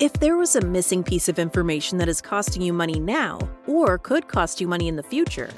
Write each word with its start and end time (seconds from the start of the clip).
If 0.00 0.12
there 0.12 0.36
was 0.36 0.54
a 0.54 0.60
missing 0.60 1.02
piece 1.02 1.28
of 1.28 1.40
information 1.40 1.98
that 1.98 2.08
is 2.08 2.20
costing 2.20 2.62
you 2.62 2.72
money 2.72 3.00
now, 3.00 3.40
or 3.66 3.98
could 3.98 4.28
cost 4.28 4.60
you 4.60 4.68
money 4.68 4.86
in 4.86 4.94
the 4.94 5.02
future, 5.02 5.50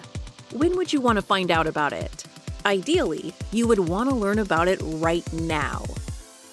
when 0.54 0.78
would 0.78 0.94
you 0.94 1.02
want 1.02 1.16
to 1.16 1.22
find 1.22 1.50
out 1.50 1.66
about 1.66 1.92
it? 1.92 2.24
Ideally, 2.64 3.34
you 3.52 3.68
would 3.68 3.80
want 3.80 4.08
to 4.08 4.16
learn 4.16 4.38
about 4.38 4.66
it 4.66 4.80
right 4.82 5.30
now. 5.34 5.84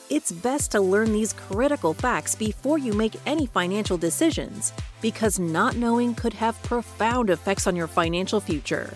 It's 0.10 0.34
best 0.34 0.72
to 0.72 0.82
learn 0.82 1.14
these 1.14 1.32
critical 1.32 1.94
facts 1.94 2.36
before 2.36 2.78
you 2.78 2.92
make 2.92 3.16
any 3.26 3.46
financial 3.46 3.98
decisions, 3.98 4.74
because 5.02 5.40
not 5.40 5.78
knowing 5.78 6.14
could 6.14 6.34
have 6.34 6.62
profound 6.64 7.30
effects 7.30 7.68
on 7.68 7.76
your 7.78 7.88
financial 7.88 8.42
future. 8.42 8.94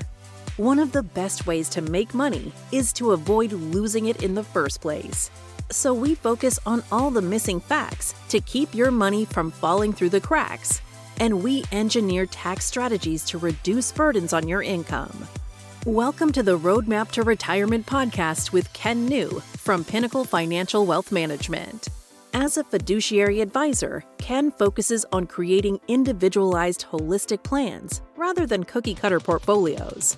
One 0.58 0.80
of 0.80 0.92
the 0.92 1.04
best 1.04 1.48
ways 1.48 1.70
to 1.70 1.82
make 1.82 2.14
money 2.14 2.52
is 2.74 2.92
to 2.94 3.12
avoid 3.12 3.54
losing 3.54 4.08
it 4.08 4.22
in 4.22 4.36
the 4.36 4.44
first 4.44 4.82
place. 4.82 5.32
So 5.72 5.94
we 5.94 6.16
focus 6.16 6.60
on 6.66 6.84
all 6.92 7.12
the 7.12 7.22
missing 7.22 7.62
facts 7.62 8.14
to 8.28 8.42
keep 8.42 8.76
your 8.76 8.92
money 8.92 9.24
from 9.24 9.52
falling 9.52 9.94
through 9.94 10.10
the 10.10 10.20
cracks. 10.20 10.82
And 11.22 11.42
we 11.42 11.64
engineer 11.72 12.26
tax 12.26 12.66
strategies 12.66 13.24
to 13.26 13.38
reduce 13.38 13.90
burdens 13.90 14.34
on 14.34 14.50
your 14.50 14.62
income. 14.62 15.28
Welcome 15.86 16.34
to 16.34 16.44
the 16.44 16.60
Roadmap 16.60 17.12
to 17.12 17.24
Retirement 17.24 17.86
podcast 17.86 18.52
with 18.52 18.72
Ken 18.74 19.06
New 19.06 19.40
from 19.56 19.86
Pinnacle 19.86 20.26
Financial 20.26 20.86
Wealth 20.86 21.10
Management. 21.10 21.88
As 22.34 22.58
a 22.58 22.66
fiduciary 22.66 23.40
advisor, 23.40 24.04
Ken 24.18 24.52
focuses 24.52 25.06
on 25.14 25.26
creating 25.26 25.80
individualized 25.88 26.86
holistic 26.92 27.44
plans 27.44 28.02
rather 28.18 28.46
than 28.46 28.66
cookie 28.66 28.96
cutter 28.96 29.22
portfolios. 29.22 30.18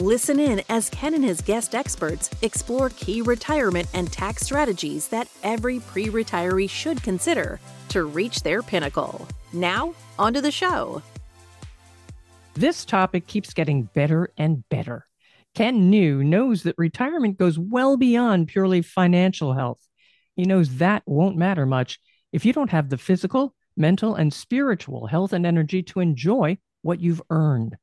Listen 0.00 0.40
in 0.40 0.62
as 0.70 0.88
Ken 0.88 1.12
and 1.12 1.22
his 1.22 1.42
guest 1.42 1.74
experts 1.74 2.30
explore 2.40 2.88
key 2.88 3.20
retirement 3.20 3.86
and 3.92 4.10
tax 4.10 4.42
strategies 4.42 5.08
that 5.08 5.28
every 5.42 5.78
pre 5.78 6.06
retiree 6.06 6.70
should 6.70 7.02
consider 7.02 7.60
to 7.90 8.04
reach 8.04 8.42
their 8.42 8.62
pinnacle. 8.62 9.28
Now, 9.52 9.92
onto 10.18 10.40
the 10.40 10.50
show. 10.50 11.02
This 12.54 12.86
topic 12.86 13.26
keeps 13.26 13.52
getting 13.52 13.90
better 13.92 14.32
and 14.38 14.66
better. 14.70 15.06
Ken 15.54 15.90
New 15.90 16.24
knows 16.24 16.62
that 16.62 16.78
retirement 16.78 17.36
goes 17.36 17.58
well 17.58 17.98
beyond 17.98 18.48
purely 18.48 18.80
financial 18.80 19.52
health. 19.52 19.86
He 20.34 20.44
knows 20.44 20.76
that 20.76 21.02
won't 21.04 21.36
matter 21.36 21.66
much 21.66 22.00
if 22.32 22.46
you 22.46 22.54
don't 22.54 22.70
have 22.70 22.88
the 22.88 22.96
physical, 22.96 23.54
mental, 23.76 24.14
and 24.14 24.32
spiritual 24.32 25.08
health 25.08 25.34
and 25.34 25.44
energy 25.44 25.82
to 25.82 26.00
enjoy 26.00 26.56
what 26.80 27.00
you've 27.00 27.20
earned. 27.28 27.76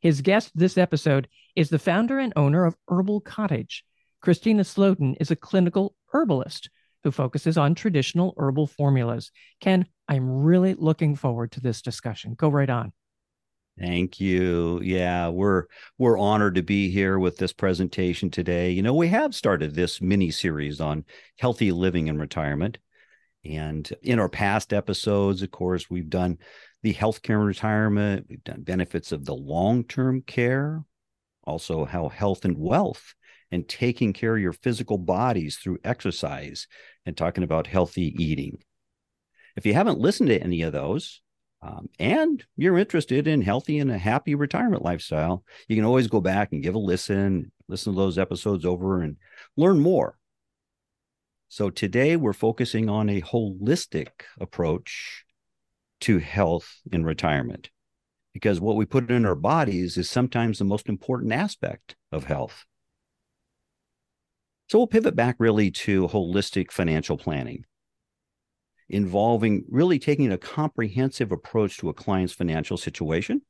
His 0.00 0.20
guest 0.20 0.52
this 0.54 0.78
episode 0.78 1.28
is 1.56 1.70
the 1.70 1.78
founder 1.78 2.18
and 2.18 2.32
owner 2.36 2.64
of 2.64 2.76
Herbal 2.88 3.20
Cottage. 3.22 3.84
Christina 4.20 4.62
Slotin 4.62 5.16
is 5.20 5.30
a 5.30 5.36
clinical 5.36 5.94
herbalist 6.12 6.70
who 7.02 7.10
focuses 7.10 7.58
on 7.58 7.74
traditional 7.74 8.34
herbal 8.36 8.68
formulas. 8.68 9.30
Ken, 9.60 9.86
I'm 10.08 10.42
really 10.42 10.74
looking 10.74 11.16
forward 11.16 11.52
to 11.52 11.60
this 11.60 11.82
discussion. 11.82 12.34
Go 12.34 12.48
right 12.48 12.70
on. 12.70 12.92
Thank 13.78 14.18
you. 14.18 14.80
Yeah, 14.82 15.28
we're 15.28 15.64
we're 15.98 16.18
honored 16.18 16.56
to 16.56 16.62
be 16.62 16.90
here 16.90 17.18
with 17.18 17.36
this 17.36 17.52
presentation 17.52 18.28
today. 18.28 18.70
You 18.70 18.82
know, 18.82 18.94
we 18.94 19.08
have 19.08 19.34
started 19.34 19.74
this 19.74 20.00
mini 20.00 20.30
series 20.32 20.80
on 20.80 21.04
healthy 21.38 21.70
living 21.70 22.08
and 22.08 22.20
retirement. 22.20 22.78
And 23.44 23.88
in 24.02 24.18
our 24.18 24.28
past 24.28 24.72
episodes, 24.72 25.42
of 25.42 25.52
course, 25.52 25.88
we've 25.88 26.10
done 26.10 26.38
the 26.82 26.94
healthcare 26.94 27.44
retirement, 27.44 28.26
we've 28.28 28.44
done 28.44 28.62
benefits 28.62 29.12
of 29.12 29.24
the 29.24 29.34
long-term 29.34 30.22
care, 30.22 30.84
also 31.44 31.84
how 31.84 32.08
health 32.08 32.44
and 32.44 32.56
wealth 32.56 33.14
and 33.50 33.68
taking 33.68 34.12
care 34.12 34.36
of 34.36 34.42
your 34.42 34.52
physical 34.52 34.98
bodies 34.98 35.56
through 35.56 35.78
exercise 35.84 36.66
and 37.06 37.16
talking 37.16 37.44
about 37.44 37.66
healthy 37.66 38.14
eating. 38.22 38.58
If 39.56 39.66
you 39.66 39.74
haven't 39.74 39.98
listened 39.98 40.28
to 40.28 40.40
any 40.40 40.62
of 40.62 40.72
those, 40.72 41.20
um, 41.60 41.88
and 41.98 42.44
you're 42.56 42.78
interested 42.78 43.26
in 43.26 43.42
healthy 43.42 43.80
and 43.80 43.90
a 43.90 43.98
happy 43.98 44.34
retirement 44.36 44.84
lifestyle, 44.84 45.44
you 45.66 45.74
can 45.74 45.84
always 45.84 46.06
go 46.06 46.20
back 46.20 46.52
and 46.52 46.62
give 46.62 46.74
a 46.74 46.78
listen, 46.78 47.50
listen 47.66 47.92
to 47.92 47.98
those 47.98 48.18
episodes 48.18 48.64
over 48.64 49.02
and 49.02 49.16
learn 49.56 49.80
more. 49.80 50.16
So 51.48 51.70
today 51.70 52.14
we're 52.14 52.34
focusing 52.34 52.88
on 52.88 53.08
a 53.08 53.22
holistic 53.22 54.10
approach 54.38 55.24
to 56.00 56.18
health 56.18 56.80
in 56.90 57.04
retirement 57.04 57.70
because 58.32 58.60
what 58.60 58.76
we 58.76 58.84
put 58.84 59.10
in 59.10 59.26
our 59.26 59.34
bodies 59.34 59.96
is 59.96 60.08
sometimes 60.08 60.58
the 60.58 60.64
most 60.64 60.88
important 60.88 61.32
aspect 61.32 61.96
of 62.12 62.24
health. 62.24 62.64
So 64.68 64.78
we'll 64.78 64.86
pivot 64.86 65.16
back 65.16 65.36
really 65.38 65.70
to 65.72 66.06
holistic 66.08 66.70
financial 66.70 67.16
planning, 67.16 67.64
involving 68.88 69.64
really 69.68 69.98
taking 69.98 70.30
a 70.30 70.38
comprehensive 70.38 71.32
approach 71.32 71.78
to 71.78 71.88
a 71.88 71.94
client's 71.94 72.34
financial 72.34 72.76
situation, 72.76 73.42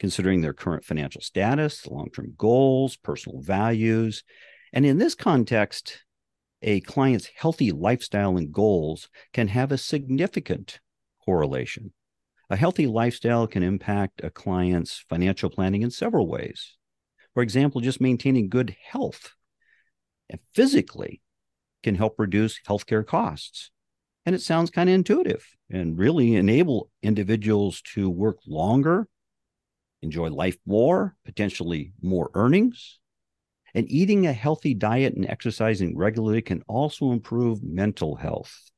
considering 0.00 0.40
their 0.40 0.54
current 0.54 0.84
financial 0.84 1.20
status, 1.20 1.86
long 1.86 2.08
term 2.10 2.34
goals, 2.36 2.96
personal 2.96 3.40
values. 3.40 4.24
And 4.72 4.84
in 4.84 4.98
this 4.98 5.14
context, 5.14 6.04
a 6.60 6.80
client's 6.80 7.30
healthy 7.36 7.70
lifestyle 7.70 8.36
and 8.36 8.52
goals 8.52 9.08
can 9.32 9.48
have 9.48 9.70
a 9.70 9.78
significant 9.78 10.80
correlation. 11.28 11.92
A 12.48 12.56
healthy 12.56 12.86
lifestyle 12.86 13.46
can 13.46 13.62
impact 13.62 14.24
a 14.24 14.30
client's 14.30 15.04
financial 15.10 15.50
planning 15.50 15.82
in 15.82 15.90
several 15.90 16.26
ways. 16.26 16.78
For 17.34 17.42
example, 17.42 17.82
just 17.82 18.00
maintaining 18.00 18.48
good 18.48 18.74
health 18.82 19.34
and 20.30 20.40
physically 20.54 21.20
can 21.82 21.96
help 21.96 22.14
reduce 22.16 22.62
healthcare 22.66 23.06
costs. 23.06 23.70
And 24.24 24.34
it 24.34 24.40
sounds 24.40 24.70
kind 24.70 24.88
of 24.88 24.94
intuitive 24.94 25.44
and 25.68 25.98
really 25.98 26.34
enable 26.34 26.90
individuals 27.02 27.82
to 27.92 28.08
work 28.08 28.38
longer, 28.46 29.06
enjoy 30.00 30.30
life 30.30 30.56
more, 30.64 31.14
potentially 31.26 31.92
more 32.00 32.30
earnings. 32.32 33.00
And 33.74 33.84
eating 33.90 34.26
a 34.26 34.32
healthy 34.32 34.72
diet 34.72 35.12
and 35.12 35.28
exercising 35.28 35.94
regularly 35.94 36.40
can 36.40 36.62
also 36.68 37.12
improve 37.12 37.62
mental 37.62 38.16
health 38.16 38.70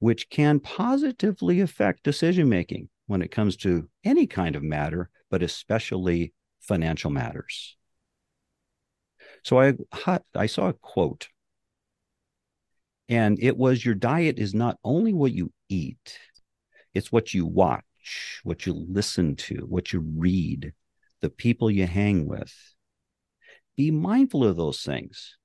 which 0.00 0.28
can 0.30 0.58
positively 0.58 1.60
affect 1.60 2.02
decision 2.02 2.48
making 2.48 2.88
when 3.06 3.22
it 3.22 3.30
comes 3.30 3.56
to 3.56 3.88
any 4.02 4.26
kind 4.26 4.56
of 4.56 4.62
matter, 4.62 5.10
but 5.30 5.42
especially 5.42 6.32
financial 6.60 7.10
matters. 7.10 7.76
So 9.44 9.60
I 9.60 9.74
I 10.34 10.46
saw 10.46 10.68
a 10.68 10.72
quote 10.72 11.28
and 13.08 13.38
it 13.42 13.56
was 13.56 13.84
your 13.84 13.94
diet 13.94 14.38
is 14.38 14.54
not 14.54 14.78
only 14.84 15.12
what 15.12 15.32
you 15.32 15.52
eat, 15.68 16.18
it's 16.94 17.10
what 17.12 17.34
you 17.34 17.44
watch, 17.44 18.40
what 18.44 18.66
you 18.66 18.72
listen 18.72 19.36
to, 19.36 19.66
what 19.68 19.92
you 19.92 20.00
read, 20.16 20.72
the 21.20 21.30
people 21.30 21.70
you 21.70 21.86
hang 21.86 22.26
with. 22.26 22.54
Be 23.76 23.90
mindful 23.90 24.44
of 24.44 24.56
those 24.56 24.82
things. 24.82 25.36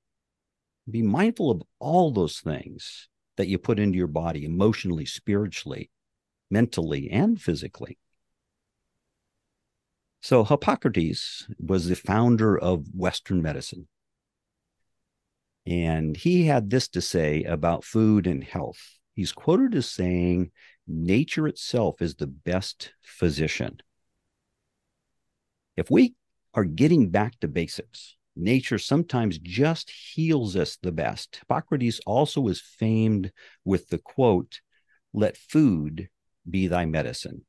Be 0.88 1.02
mindful 1.02 1.50
of 1.50 1.62
all 1.78 2.10
those 2.12 2.40
things 2.40 3.08
that 3.36 3.48
you 3.48 3.58
put 3.58 3.78
into 3.78 3.98
your 3.98 4.06
body 4.06 4.44
emotionally, 4.44 5.06
spiritually, 5.06 5.90
mentally, 6.50 7.10
and 7.10 7.40
physically. 7.40 7.98
So, 10.20 10.44
Hippocrates 10.44 11.46
was 11.58 11.88
the 11.88 11.94
founder 11.94 12.58
of 12.58 12.86
Western 12.94 13.42
medicine. 13.42 13.86
And 15.66 16.16
he 16.16 16.46
had 16.46 16.70
this 16.70 16.88
to 16.88 17.00
say 17.00 17.42
about 17.44 17.84
food 17.84 18.26
and 18.26 18.42
health. 18.42 18.98
He's 19.14 19.32
quoted 19.32 19.74
as 19.74 19.88
saying, 19.88 20.50
Nature 20.86 21.48
itself 21.48 22.00
is 22.00 22.14
the 22.14 22.26
best 22.28 22.92
physician. 23.02 23.78
If 25.76 25.90
we 25.90 26.14
are 26.54 26.64
getting 26.64 27.10
back 27.10 27.38
to 27.40 27.48
basics, 27.48 28.15
nature 28.36 28.78
sometimes 28.78 29.38
just 29.38 29.90
heals 29.90 30.56
us 30.56 30.76
the 30.76 30.92
best. 30.92 31.36
Hippocrates 31.36 32.00
also 32.06 32.46
is 32.48 32.60
famed 32.60 33.32
with 33.64 33.88
the 33.88 33.98
quote, 33.98 34.60
let 35.12 35.36
food 35.36 36.08
be 36.48 36.66
thy 36.68 36.84
medicine. 36.84 37.44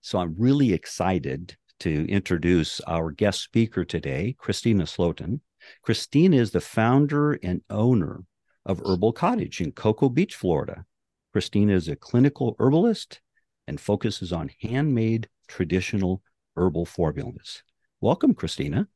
So 0.00 0.18
I'm 0.18 0.34
really 0.38 0.72
excited 0.72 1.56
to 1.80 2.06
introduce 2.08 2.80
our 2.80 3.10
guest 3.10 3.42
speaker 3.42 3.84
today, 3.84 4.34
Christina 4.38 4.84
Slotin. 4.84 5.40
Christina 5.82 6.36
is 6.36 6.50
the 6.50 6.60
founder 6.60 7.34
and 7.34 7.62
owner 7.70 8.24
of 8.66 8.80
Herbal 8.84 9.12
Cottage 9.12 9.60
in 9.60 9.72
Cocoa 9.72 10.08
Beach, 10.08 10.34
Florida. 10.34 10.84
Christina 11.32 11.74
is 11.74 11.88
a 11.88 11.96
clinical 11.96 12.56
herbalist 12.58 13.20
and 13.66 13.80
focuses 13.80 14.32
on 14.32 14.50
handmade 14.62 15.28
traditional 15.46 16.22
herbal 16.56 16.86
formulas. 16.86 17.62
Welcome, 18.00 18.34
Christina. 18.34 18.88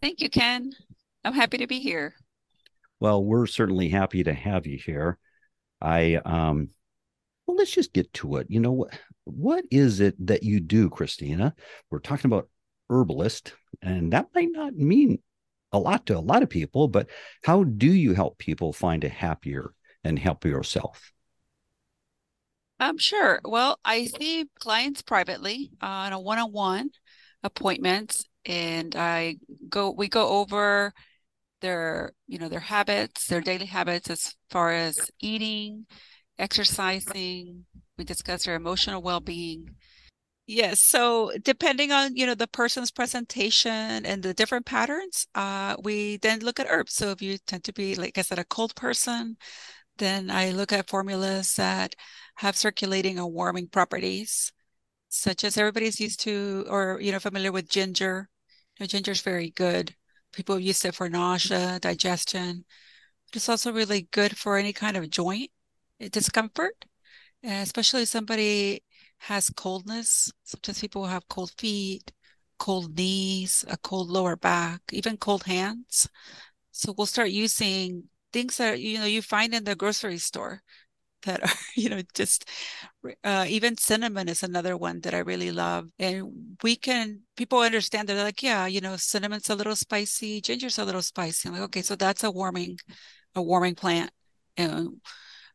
Thank 0.00 0.20
you, 0.20 0.28
Ken. 0.28 0.72
I'm 1.24 1.34
happy 1.34 1.58
to 1.58 1.66
be 1.66 1.80
here. 1.80 2.14
Well, 3.00 3.22
we're 3.22 3.46
certainly 3.46 3.88
happy 3.88 4.24
to 4.24 4.32
have 4.32 4.66
you 4.66 4.78
here. 4.78 5.18
I 5.80 6.16
um 6.24 6.70
well 7.46 7.56
let's 7.56 7.70
just 7.70 7.92
get 7.92 8.12
to 8.14 8.36
it. 8.36 8.46
You 8.48 8.60
know 8.60 8.72
what 8.72 8.98
what 9.24 9.64
is 9.70 10.00
it 10.00 10.14
that 10.26 10.42
you 10.42 10.60
do, 10.60 10.88
Christina? 10.88 11.54
We're 11.90 11.98
talking 11.98 12.30
about 12.30 12.48
herbalist 12.88 13.52
and 13.82 14.12
that 14.12 14.28
might 14.34 14.48
not 14.50 14.74
mean 14.74 15.18
a 15.72 15.78
lot 15.78 16.06
to 16.06 16.16
a 16.16 16.20
lot 16.20 16.42
of 16.42 16.48
people, 16.48 16.88
but 16.88 17.08
how 17.44 17.64
do 17.64 17.92
you 17.92 18.14
help 18.14 18.38
people 18.38 18.72
find 18.72 19.04
a 19.04 19.08
happier 19.08 19.74
and 20.04 20.18
happier 20.18 20.62
self? 20.62 21.12
Um, 22.78 22.98
sure. 22.98 23.40
Well, 23.44 23.78
I 23.84 24.04
see 24.04 24.46
clients 24.58 25.02
privately 25.02 25.70
on 25.80 26.12
a 26.12 26.20
one-on-one 26.20 26.90
appointments, 27.42 28.26
and 28.46 28.96
I 28.96 29.36
go 29.68 29.90
we 29.90 30.08
go 30.08 30.28
over 30.40 30.92
their, 31.60 32.12
you 32.28 32.38
know, 32.38 32.48
their 32.48 32.60
habits, 32.60 33.26
their 33.28 33.40
daily 33.40 33.66
habits 33.66 34.10
as 34.10 34.34
far 34.50 34.72
as 34.72 35.10
eating, 35.20 35.86
exercising. 36.38 37.66
We 37.98 38.04
discuss 38.04 38.44
their 38.44 38.56
emotional 38.56 39.02
well-being. 39.02 39.76
Yes, 40.48 40.80
so 40.80 41.32
depending 41.42 41.90
on, 41.90 42.14
you 42.16 42.24
know, 42.24 42.34
the 42.36 42.46
person's 42.46 42.92
presentation 42.92 44.06
and 44.06 44.22
the 44.22 44.32
different 44.32 44.64
patterns, 44.64 45.26
uh, 45.34 45.76
we 45.82 46.18
then 46.18 46.40
look 46.40 46.60
at 46.60 46.68
herbs. 46.70 46.94
So 46.94 47.10
if 47.10 47.20
you 47.20 47.38
tend 47.46 47.64
to 47.64 47.72
be, 47.72 47.96
like 47.96 48.16
I 48.16 48.22
said, 48.22 48.38
a 48.38 48.44
cold 48.44 48.76
person, 48.76 49.36
then 49.98 50.30
I 50.30 50.50
look 50.52 50.72
at 50.72 50.88
formulas 50.88 51.54
that 51.54 51.96
have 52.36 52.56
circulating 52.56 53.18
or 53.18 53.28
warming 53.28 53.68
properties, 53.68 54.52
such 55.08 55.44
as 55.44 55.56
everybody's 55.58 56.00
used 56.00 56.20
to 56.20 56.66
or 56.68 57.00
you 57.00 57.12
know 57.12 57.20
familiar 57.20 57.52
with 57.52 57.68
ginger. 57.68 58.28
Know, 58.78 58.86
ginger 58.86 59.12
is 59.12 59.20
very 59.20 59.50
good. 59.50 59.94
People 60.32 60.58
use 60.60 60.84
it 60.84 60.94
for 60.94 61.08
nausea, 61.08 61.78
digestion. 61.80 62.64
It's 63.34 63.48
also 63.48 63.72
really 63.72 64.08
good 64.12 64.36
for 64.38 64.56
any 64.56 64.72
kind 64.72 64.96
of 64.96 65.10
joint 65.10 65.50
eh, 66.00 66.08
discomfort, 66.12 66.84
especially 67.44 68.02
if 68.02 68.08
somebody 68.08 68.82
has 69.18 69.50
coldness. 69.50 70.32
Sometimes 70.44 70.80
people 70.80 71.06
have 71.06 71.28
cold 71.28 71.52
feet, 71.58 72.12
cold 72.58 72.96
knees, 72.96 73.64
a 73.68 73.76
cold 73.78 74.08
lower 74.10 74.36
back, 74.36 74.82
even 74.92 75.16
cold 75.18 75.44
hands. 75.44 76.08
So 76.72 76.94
we'll 76.96 77.06
start 77.06 77.30
using 77.30 78.04
things 78.32 78.58
that 78.58 78.80
you 78.80 78.98
know 78.98 79.06
you 79.06 79.22
find 79.22 79.54
in 79.54 79.64
the 79.64 79.76
grocery 79.76 80.18
store 80.18 80.62
that 81.26 81.42
are 81.42 81.54
you 81.76 81.88
know 81.88 82.00
just 82.14 82.48
uh, 83.24 83.46
even 83.48 83.76
cinnamon 83.76 84.28
is 84.28 84.42
another 84.42 84.76
one 84.76 85.00
that 85.00 85.14
i 85.14 85.18
really 85.18 85.52
love 85.52 85.88
and 85.98 86.56
we 86.62 86.76
can 86.76 87.20
people 87.36 87.60
understand 87.60 88.08
they're 88.08 88.22
like 88.24 88.42
yeah 88.42 88.66
you 88.66 88.80
know 88.80 88.96
cinnamon's 88.96 89.50
a 89.50 89.54
little 89.54 89.76
spicy 89.76 90.40
ginger's 90.40 90.78
a 90.78 90.84
little 90.84 91.02
spicy. 91.02 91.48
I'm 91.48 91.54
like 91.54 91.64
okay 91.64 91.82
so 91.82 91.96
that's 91.96 92.24
a 92.24 92.30
warming 92.30 92.78
a 93.34 93.42
warming 93.42 93.74
plant 93.74 94.10
and 94.56 95.00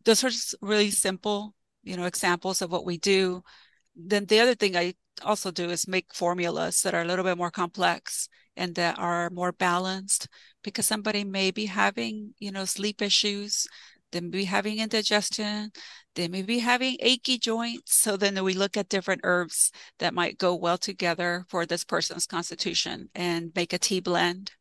those 0.06 0.24
are 0.24 0.30
just 0.30 0.56
really 0.62 0.92
simple 0.92 1.56
you 1.84 1.98
know 1.98 2.06
examples 2.06 2.62
of 2.62 2.72
what 2.72 2.86
we 2.86 2.98
do. 2.98 3.44
Then 3.96 4.26
the 4.26 4.40
other 4.40 4.56
thing 4.56 4.78
i 4.78 4.94
also 5.24 5.52
do 5.52 5.70
is 5.70 5.88
make 5.88 6.14
formulas 6.14 6.82
that 6.82 6.94
are 6.94 7.02
a 7.02 7.06
little 7.06 7.26
bit 7.26 7.38
more 7.38 7.52
complex 7.52 8.30
and 8.56 8.76
that 8.76 8.98
are 9.00 9.30
more 9.30 9.52
balanced 9.52 10.28
because 10.64 10.86
somebody 10.86 11.24
may 11.24 11.52
be 11.52 11.66
having, 11.66 12.34
you 12.40 12.52
know, 12.52 12.66
sleep 12.66 13.02
issues, 13.02 13.68
they 14.12 14.22
may 14.22 14.30
be 14.30 14.46
having 14.46 14.80
indigestion, 14.80 15.72
they 16.16 16.28
may 16.28 16.42
be 16.42 16.60
having 16.60 16.98
achy 17.00 17.38
joints. 17.38 17.96
So 17.96 18.18
then 18.18 18.42
we 18.44 18.54
look 18.54 18.78
at 18.78 18.90
different 18.90 19.22
herbs 19.24 19.72
that 20.00 20.14
might 20.14 20.38
go 20.38 20.56
well 20.56 20.78
together 20.78 21.46
for 21.50 21.66
this 21.66 21.84
person's 21.84 22.26
constitution 22.26 23.10
and 23.16 23.52
make 23.56 23.74
a 23.74 23.80
tea 23.80 24.00
blend. 24.00 24.52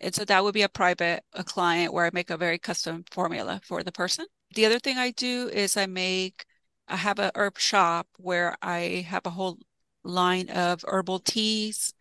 And 0.00 0.14
so 0.14 0.24
that 0.24 0.42
would 0.42 0.54
be 0.54 0.62
a 0.62 0.68
private 0.68 1.24
a 1.34 1.44
client 1.44 1.92
where 1.92 2.06
I 2.06 2.10
make 2.12 2.30
a 2.30 2.36
very 2.36 2.58
custom 2.58 3.04
formula 3.10 3.60
for 3.64 3.82
the 3.82 3.92
person. 3.92 4.26
The 4.54 4.66
other 4.66 4.78
thing 4.78 4.98
I 4.98 5.10
do 5.10 5.48
is 5.52 5.76
I 5.76 5.86
make 5.86 6.44
I 6.88 6.96
have 6.96 7.18
a 7.18 7.30
herb 7.34 7.58
shop 7.58 8.08
where 8.16 8.56
I 8.62 9.06
have 9.08 9.26
a 9.26 9.30
whole 9.30 9.58
line 10.02 10.48
of 10.50 10.84
herbal 10.88 11.20
teas 11.20 11.94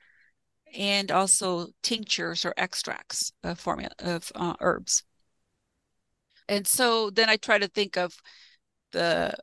and 0.74 1.12
also 1.12 1.68
tinctures 1.84 2.46
or 2.46 2.54
extracts 2.58 3.32
of 3.44 3.60
formula 3.60 3.92
of 4.00 4.32
uh, 4.36 4.56
herbs. 4.60 5.04
And 6.50 6.68
so 6.68 7.12
then 7.12 7.30
I 7.30 7.38
try 7.38 7.60
to 7.60 7.68
think 7.68 7.96
of 7.96 8.18
the 8.92 9.38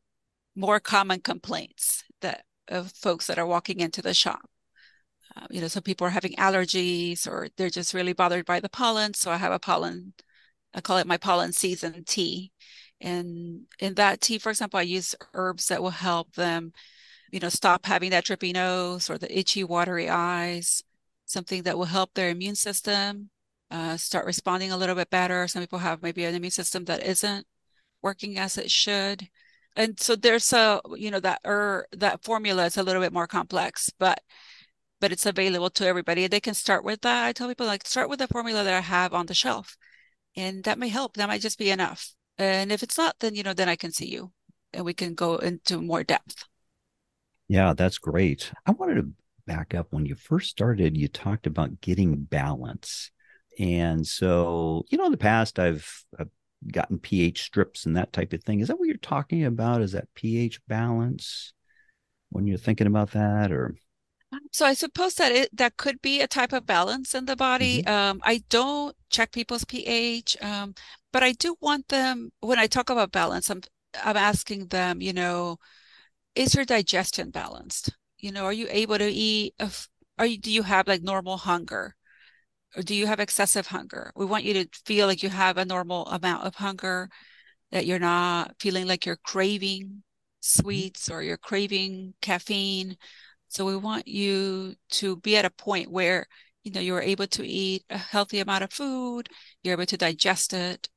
more 0.57 0.81
common 0.81 1.21
complaints 1.21 2.05
that 2.21 2.45
of 2.69 2.91
folks 2.93 3.29
that 3.29 3.39
are 3.39 3.47
walking 3.47 3.81
into 3.81 4.03
the 4.03 4.13
shop. 4.13 4.43
Uh, 5.37 5.47
you 5.51 5.61
know, 5.61 5.69
some 5.69 5.85
people 5.85 6.07
are 6.07 6.11
having 6.11 6.35
allergies 6.35 7.27
or 7.27 7.49
they're 7.57 7.71
just 7.71 7.95
really 7.95 8.13
bothered 8.13 8.45
by 8.45 8.61
the 8.61 8.69
pollen. 8.69 9.15
So 9.15 9.31
I 9.31 9.37
have 9.37 9.53
a 9.53 9.59
pollen, 9.61 10.15
I 10.75 10.81
call 10.81 10.99
it 10.99 11.07
my 11.07 11.17
pollen 11.17 11.53
season 11.53 12.05
tea. 12.05 12.53
And 13.01 13.67
in 13.79 13.95
that 13.95 14.21
tea, 14.21 14.39
for 14.39 14.51
example, 14.51 14.81
I 14.81 14.83
use 14.83 15.15
herbs 15.35 15.69
that 15.69 15.83
will 15.83 15.91
help 15.91 16.35
them, 16.35 16.73
you 17.31 17.41
know, 17.41 17.51
stop 17.51 17.87
having 17.87 18.11
that 18.11 18.25
drippy 18.25 18.53
nose 18.53 19.09
or 19.11 19.19
the 19.19 19.39
itchy, 19.39 19.65
watery 19.65 20.09
eyes 20.09 20.83
something 21.27 21.65
that 21.65 21.77
will 21.77 21.87
help 21.87 22.15
their 22.15 22.31
immune 22.31 22.55
system 22.55 23.31
start 23.97 24.27
responding 24.27 24.73
a 24.73 24.77
little 24.77 24.95
bit 24.95 25.11
better. 25.11 25.49
Some 25.49 25.63
people 25.63 25.79
have 25.79 26.03
maybe 26.03 26.25
an 26.25 26.35
immune 26.35 26.51
system 26.51 26.85
that 26.85 27.03
isn't 27.03 27.47
working 28.03 28.39
as 28.39 28.59
it 28.59 28.71
should. 28.71 29.29
And 29.77 30.01
so 30.01 30.17
there's 30.17 30.53
a, 30.53 30.81
you 30.95 31.11
know, 31.11 31.21
that 31.21 31.41
er, 31.47 31.87
that 31.93 32.25
formula 32.25 32.65
is 32.67 32.77
a 32.77 32.83
little 32.83 33.03
bit 33.03 33.13
more 33.13 33.27
complex, 33.27 33.91
but 33.99 34.21
but 35.01 35.13
it's 35.13 35.27
available 35.27 35.69
to 35.71 35.87
everybody. 35.87 36.27
They 36.27 36.41
can 36.41 36.55
start 36.55 36.83
with 36.83 37.03
that. 37.03 37.27
I 37.27 37.33
tell 37.33 37.49
people 37.49 37.67
like 37.67 37.87
start 37.87 38.09
with 38.09 38.19
the 38.19 38.29
formula 38.29 38.65
that 38.65 38.73
I 38.73 38.81
have 38.81 39.13
on 39.13 39.27
the 39.27 39.35
shelf. 39.35 39.77
And 40.35 40.65
that 40.65 40.79
may 40.79 40.89
help. 40.89 41.17
That 41.17 41.29
might 41.29 41.43
just 41.43 41.59
be 41.59 41.71
enough. 41.71 42.15
And 42.39 42.73
if 42.73 42.83
it's 42.83 42.97
not, 42.97 43.17
then 43.21 43.35
you 43.35 43.43
know, 43.43 43.53
then 43.53 43.69
I 43.69 43.77
can 43.77 43.93
see 43.93 44.07
you 44.07 44.33
and 44.73 44.85
we 44.85 44.95
can 44.95 45.15
go 45.15 45.37
into 45.37 45.81
more 45.81 46.05
depth. 46.05 46.45
Yeah, 47.49 47.75
that's 47.75 47.99
great. 47.99 48.53
I 48.67 48.73
wanted 48.73 48.97
to 48.97 49.11
back 49.47 49.75
up 49.75 49.89
when 49.91 50.07
you 50.07 50.15
first 50.15 50.51
started, 50.51 50.97
you 50.97 51.09
talked 51.09 51.47
about 51.47 51.81
getting 51.81 52.25
balance. 52.25 53.11
And 53.59 54.07
so, 54.07 54.85
you 54.89 54.99
know, 54.99 55.07
in 55.07 55.13
the 55.13 55.19
past, 55.19 55.59
I've, 55.59 56.05
I've 56.19 56.31
gotten 56.73 56.99
pH 56.99 57.43
strips 57.43 57.87
and 57.87 57.97
that 57.97 58.13
type 58.13 58.33
of 58.33 58.43
thing. 58.43 58.61
Is 58.61 58.69
that 58.69 58.79
what 58.79 58.89
you're 58.89 58.97
talking 58.99 59.45
about? 59.45 59.83
Is 59.83 59.93
that 59.93 60.13
pH 60.15 60.61
balance 60.67 61.53
when 62.31 62.47
you're 62.47 62.59
thinking 62.59 62.87
about 62.87 63.13
that 63.13 63.53
or? 63.53 63.75
So 64.53 64.67
I 64.67 64.75
suppose 64.75 65.15
that 65.15 65.33
it 65.33 65.57
that 65.57 65.77
could 65.77 66.03
be 66.03 66.21
a 66.21 66.27
type 66.27 66.53
of 66.53 66.67
balance 66.67 67.15
in 67.15 67.27
the 67.27 67.37
body. 67.37 67.83
Mm-hmm. 67.83 67.95
Um, 67.95 68.21
I 68.25 68.43
don't 68.51 68.95
check 69.09 69.33
people's 69.33 69.65
pH, 69.65 70.37
um, 70.43 70.75
but 71.13 71.23
I 71.23 71.33
do 71.33 71.57
want 71.61 71.89
them 71.89 72.33
when 72.41 72.59
I 72.59 72.67
talk 72.67 72.91
about 72.91 73.13
balance. 73.13 73.49
I'm 73.51 73.63
I'm 74.03 74.17
asking 74.17 74.67
them, 74.67 75.01
you 75.01 75.13
know, 75.13 75.59
is 76.35 76.55
your 76.55 76.65
digestion 76.65 77.31
balanced? 77.31 77.91
you 78.19 78.33
know, 78.33 78.45
are 78.45 78.53
you 78.53 78.67
able 78.71 78.99
to 78.99 79.09
eat? 79.09 79.55
Are 80.19 80.27
you, 80.27 80.39
do 80.39 80.51
you 80.51 80.63
have 80.63 80.89
like 80.89 81.03
normal 81.03 81.37
hunger? 81.37 81.95
Or 82.77 82.83
do 82.83 82.95
you 82.95 83.07
have 83.07 83.21
excessive 83.21 83.67
hunger? 83.69 84.13
We 84.15 84.27
want 84.27 84.45
you 84.45 84.55
to 84.55 84.69
feel 84.85 85.07
like 85.07 85.23
you 85.23 85.31
have 85.31 85.57
a 85.57 85.65
normal 85.65 86.07
amount 86.07 86.45
of 86.45 86.55
hunger, 86.57 87.09
that 87.73 87.87
you're 87.87 87.99
not 87.99 88.55
feeling 88.61 88.87
like 88.87 89.07
you're 89.07 89.17
craving 89.25 89.83
mm-hmm. 89.83 89.99
sweets 90.41 91.11
or 91.11 91.23
you're 91.23 91.37
craving 91.39 92.15
caffeine. 92.21 92.97
So 93.49 93.65
we 93.65 93.77
want 93.77 94.07
you 94.07 94.75
to 94.91 95.17
be 95.17 95.37
at 95.37 95.45
a 95.45 95.51
point 95.51 95.91
where, 95.91 96.27
you 96.65 96.73
know, 96.73 96.81
you're 96.81 97.01
able 97.01 97.27
to 97.29 97.47
eat 97.47 97.85
a 97.91 97.99
healthy 97.99 98.41
amount 98.41 98.65
of 98.65 98.73
food, 98.73 99.29
you're 99.63 99.75
able 99.75 99.87
to 99.87 99.97
digest 99.97 100.53
it, 100.53 100.89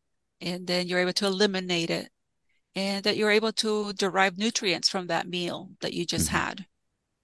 and 0.41 0.67
then 0.67 0.88
you're 0.88 1.00
able 1.00 1.13
to 1.13 1.27
eliminate 1.27 1.89
it, 1.89 2.09
and 2.75 3.03
that 3.03 3.17
you're 3.17 3.31
able 3.31 3.53
to 3.53 3.93
derive 3.93 4.38
nutrients 4.38 4.89
from 4.89 5.07
that 5.07 5.27
meal 5.27 5.69
that 5.81 5.93
you 5.93 6.05
just 6.05 6.27
mm-hmm. 6.27 6.38
had 6.38 6.65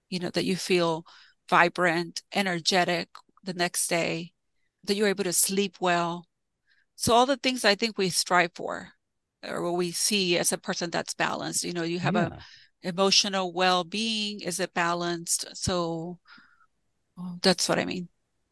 you 0.08 0.18
know, 0.18 0.30
that 0.30 0.44
you 0.44 0.56
feel 0.56 1.04
vibrant, 1.48 2.22
energetic 2.34 3.08
the 3.42 3.54
next 3.54 3.88
day, 3.88 4.32
that 4.86 4.96
you're 4.96 5.08
able 5.08 5.24
to 5.24 5.32
sleep 5.32 5.76
well. 5.80 6.26
So 6.94 7.14
all 7.14 7.26
the 7.26 7.36
things 7.36 7.64
I 7.64 7.74
think 7.74 7.98
we 7.98 8.08
strive 8.08 8.52
for 8.54 8.88
or 9.46 9.62
what 9.62 9.74
we 9.74 9.92
see 9.92 10.38
as 10.38 10.52
a 10.52 10.58
person 10.58 10.90
that's 10.90 11.14
balanced, 11.14 11.64
you 11.64 11.72
know, 11.72 11.82
you 11.82 11.98
have 11.98 12.14
yeah. 12.14 12.28
a 12.82 12.88
emotional 12.88 13.52
well-being, 13.52 14.40
is 14.40 14.60
it 14.60 14.74
balanced? 14.74 15.46
So 15.56 16.18
that's 17.42 17.68
what 17.68 17.78
I 17.78 17.84
mean. 17.84 18.08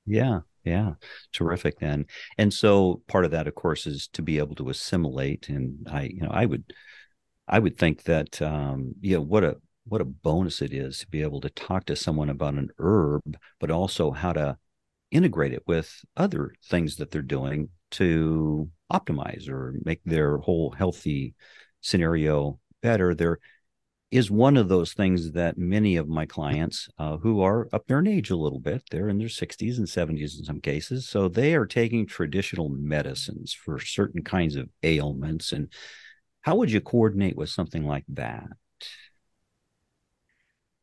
Yeah. 0.06 0.40
Yeah, 0.66 0.94
terrific 1.34 1.78
then. 1.78 2.06
And 2.38 2.50
so 2.50 3.02
part 3.06 3.26
of 3.26 3.32
that, 3.32 3.46
of 3.46 3.54
course, 3.54 3.86
is 3.86 4.08
to 4.14 4.22
be 4.22 4.38
able 4.38 4.54
to 4.54 4.70
assimilate. 4.70 5.50
And 5.50 5.86
I, 5.90 6.04
you 6.04 6.22
know, 6.22 6.30
I 6.30 6.46
would, 6.46 6.72
I 7.46 7.58
would 7.58 7.76
think 7.76 8.04
that, 8.04 8.40
um, 8.40 8.94
yeah, 9.02 9.18
what 9.18 9.44
a 9.44 9.58
what 9.84 10.00
a 10.00 10.06
bonus 10.06 10.62
it 10.62 10.72
is 10.72 11.00
to 11.00 11.06
be 11.08 11.20
able 11.20 11.42
to 11.42 11.50
talk 11.50 11.84
to 11.84 11.96
someone 11.96 12.30
about 12.30 12.54
an 12.54 12.70
herb, 12.78 13.36
but 13.60 13.70
also 13.70 14.10
how 14.10 14.32
to 14.32 14.56
integrate 15.14 15.54
it 15.54 15.62
with 15.66 16.04
other 16.16 16.52
things 16.68 16.96
that 16.96 17.10
they're 17.10 17.22
doing 17.22 17.68
to 17.92 18.68
optimize 18.92 19.48
or 19.48 19.74
make 19.84 20.00
their 20.04 20.38
whole 20.38 20.72
healthy 20.72 21.34
scenario 21.80 22.58
better. 22.82 23.14
There 23.14 23.38
is 24.10 24.30
one 24.30 24.56
of 24.56 24.68
those 24.68 24.92
things 24.92 25.32
that 25.32 25.56
many 25.56 25.96
of 25.96 26.08
my 26.08 26.26
clients 26.26 26.88
uh, 26.98 27.16
who 27.16 27.40
are 27.42 27.68
up 27.72 27.86
there 27.86 28.00
in 28.00 28.06
age 28.06 28.30
a 28.30 28.36
little 28.36 28.60
bit, 28.60 28.82
they're 28.90 29.08
in 29.08 29.18
their 29.18 29.28
60s 29.28 29.78
and 29.78 29.86
70s 29.86 30.38
in 30.38 30.44
some 30.44 30.60
cases. 30.60 31.08
So 31.08 31.28
they 31.28 31.54
are 31.54 31.66
taking 31.66 32.06
traditional 32.06 32.68
medicines 32.68 33.52
for 33.52 33.78
certain 33.78 34.22
kinds 34.22 34.56
of 34.56 34.68
ailments. 34.82 35.52
And 35.52 35.72
how 36.42 36.56
would 36.56 36.70
you 36.70 36.80
coordinate 36.80 37.36
with 37.36 37.48
something 37.50 37.86
like 37.86 38.04
that? 38.08 38.44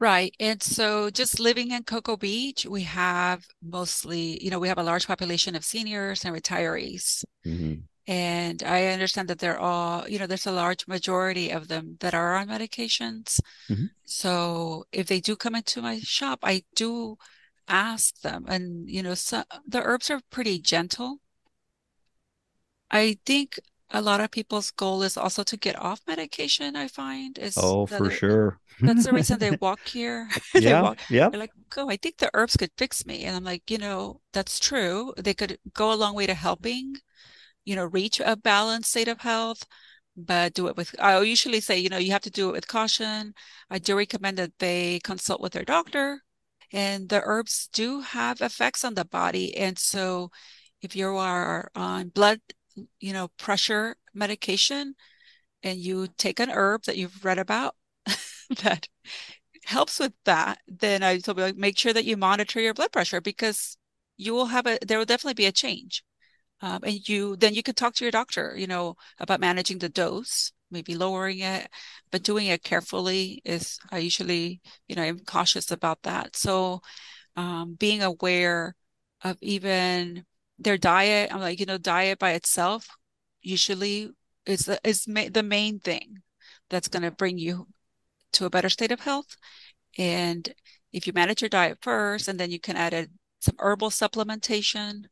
Right. 0.01 0.35
And 0.39 0.63
so 0.63 1.11
just 1.11 1.39
living 1.39 1.69
in 1.69 1.83
Cocoa 1.83 2.17
Beach, 2.17 2.65
we 2.65 2.81
have 2.81 3.45
mostly, 3.61 4.43
you 4.43 4.49
know, 4.49 4.57
we 4.57 4.67
have 4.67 4.79
a 4.79 4.83
large 4.83 5.05
population 5.05 5.55
of 5.55 5.63
seniors 5.63 6.25
and 6.25 6.35
retirees. 6.35 7.23
Mm-hmm. 7.45 7.81
And 8.07 8.63
I 8.63 8.87
understand 8.87 9.27
that 9.27 9.37
they're 9.37 9.59
all, 9.59 10.09
you 10.09 10.17
know, 10.17 10.25
there's 10.25 10.47
a 10.47 10.51
large 10.51 10.87
majority 10.87 11.51
of 11.51 11.67
them 11.67 11.97
that 11.99 12.15
are 12.15 12.35
on 12.35 12.47
medications. 12.47 13.39
Mhm. 13.69 13.91
So 14.03 14.85
if 14.91 15.05
they 15.05 15.19
do 15.19 15.35
come 15.35 15.53
into 15.53 15.83
my 15.83 15.99
shop, 15.99 16.39
I 16.41 16.63
do 16.73 17.17
ask 17.67 18.21
them. 18.21 18.45
And, 18.47 18.89
you 18.89 19.03
know, 19.03 19.13
so 19.13 19.43
the 19.67 19.83
herbs 19.83 20.09
are 20.09 20.21
pretty 20.31 20.57
gentle. 20.57 21.19
I 22.89 23.19
think 23.23 23.59
a 23.91 24.01
lot 24.01 24.21
of 24.21 24.31
people's 24.31 24.71
goal 24.71 25.03
is 25.03 25.17
also 25.17 25.43
to 25.43 25.57
get 25.57 25.77
off 25.79 26.01
medication, 26.07 26.75
I 26.75 26.87
find 26.87 27.37
is 27.37 27.55
Oh, 27.55 27.85
for 27.85 28.09
sure. 28.09 28.59
that's 28.85 29.03
the 29.05 29.13
reason 29.13 29.39
they 29.39 29.51
walk 29.61 29.87
here. 29.87 30.29
They 30.53 30.61
yeah. 30.63 30.81
walk 30.81 30.99
Yeah. 31.09 31.29
they're 31.31 31.39
like, 31.39 31.53
oh, 31.77 31.89
I 31.89 31.97
think 31.97 32.17
the 32.17 32.29
herbs 32.33 32.57
could 32.57 32.71
fix 32.77 33.05
me. 33.05 33.23
And 33.25 33.35
I'm 33.35 33.43
like, 33.43 33.69
you 33.71 33.77
know, 33.77 34.21
that's 34.33 34.59
true. 34.59 35.13
They 35.17 35.33
could 35.33 35.59
go 35.73 35.93
a 35.93 35.95
long 35.95 36.15
way 36.15 36.27
to 36.27 36.33
helping, 36.33 36.95
you 37.65 37.75
know, 37.75 37.85
reach 37.85 38.19
a 38.19 38.35
balanced 38.35 38.91
state 38.91 39.07
of 39.07 39.21
health, 39.21 39.65
but 40.17 40.53
do 40.53 40.67
it 40.67 40.77
with, 40.77 40.95
I 40.99 41.19
usually 41.21 41.61
say, 41.61 41.77
you 41.79 41.89
know, 41.89 41.97
you 41.97 42.11
have 42.11 42.21
to 42.23 42.29
do 42.31 42.49
it 42.49 42.53
with 42.53 42.67
caution. 42.67 43.33
I 43.69 43.79
do 43.79 43.97
recommend 43.97 44.37
that 44.37 44.59
they 44.59 44.99
consult 45.03 45.41
with 45.41 45.53
their 45.53 45.65
doctor. 45.65 46.21
And 46.73 47.09
the 47.09 47.21
herbs 47.23 47.69
do 47.73 48.01
have 48.01 48.41
effects 48.41 48.83
on 48.85 48.93
the 48.95 49.05
body. 49.05 49.55
And 49.57 49.77
so 49.77 50.31
if 50.81 50.95
you 50.95 51.09
are 51.17 51.71
on 51.75 52.09
blood, 52.09 52.41
you 52.99 53.13
know, 53.13 53.29
pressure 53.37 53.95
medication 54.13 54.95
and 55.63 55.79
you 55.79 56.07
take 56.17 56.39
an 56.39 56.51
herb 56.51 56.83
that 56.85 56.97
you've 56.97 57.25
read 57.25 57.39
about 57.39 57.75
that 58.63 58.87
helps 59.65 59.99
with 59.99 60.13
that, 60.25 60.59
then 60.67 61.03
I 61.03 61.19
told 61.19 61.39
you 61.39 61.53
make 61.55 61.77
sure 61.77 61.93
that 61.93 62.05
you 62.05 62.17
monitor 62.17 62.59
your 62.59 62.73
blood 62.73 62.91
pressure 62.91 63.21
because 63.21 63.77
you 64.17 64.33
will 64.33 64.47
have 64.47 64.67
a 64.67 64.77
there 64.85 64.97
will 64.97 65.05
definitely 65.05 65.35
be 65.35 65.45
a 65.45 65.51
change. 65.51 66.03
Um, 66.61 66.81
and 66.83 67.07
you 67.09 67.35
then 67.37 67.53
you 67.55 67.63
can 67.63 67.75
talk 67.75 67.95
to 67.95 68.05
your 68.05 68.11
doctor, 68.11 68.55
you 68.57 68.67
know, 68.67 68.95
about 69.19 69.39
managing 69.39 69.79
the 69.79 69.89
dose, 69.89 70.51
maybe 70.71 70.95
lowering 70.95 71.39
it, 71.39 71.69
but 72.11 72.23
doing 72.23 72.47
it 72.47 72.63
carefully 72.63 73.41
is 73.45 73.79
I 73.91 73.99
usually, 73.99 74.61
you 74.87 74.95
know, 74.95 75.03
I'm 75.03 75.19
cautious 75.21 75.71
about 75.71 76.03
that. 76.03 76.35
So 76.35 76.81
um, 77.35 77.75
being 77.75 78.03
aware 78.03 78.75
of 79.23 79.37
even 79.41 80.25
their 80.63 80.77
diet, 80.77 81.33
I'm 81.33 81.39
like, 81.39 81.59
you 81.59 81.65
know, 81.65 81.77
diet 81.77 82.19
by 82.19 82.31
itself 82.31 82.87
usually 83.41 84.11
is 84.45 84.61
the 84.65 84.79
is 84.83 85.07
ma 85.07 85.25
the 85.31 85.43
main 85.43 85.79
thing 85.79 86.17
that's 86.69 86.87
going 86.87 87.03
to 87.03 87.11
bring 87.11 87.37
you 87.37 87.67
to 88.33 88.45
a 88.45 88.49
better 88.49 88.69
state 88.69 88.91
of 88.91 89.01
health. 89.01 89.35
And 89.97 90.53
if 90.93 91.07
you 91.07 91.13
manage 91.13 91.41
your 91.41 91.49
diet 91.49 91.79
first, 91.81 92.27
and 92.27 92.39
then 92.39 92.51
you 92.51 92.59
can 92.59 92.77
add 92.77 92.93
a, 92.93 93.07
some 93.39 93.55
herbal 93.59 93.89
supplementation, 93.89 95.05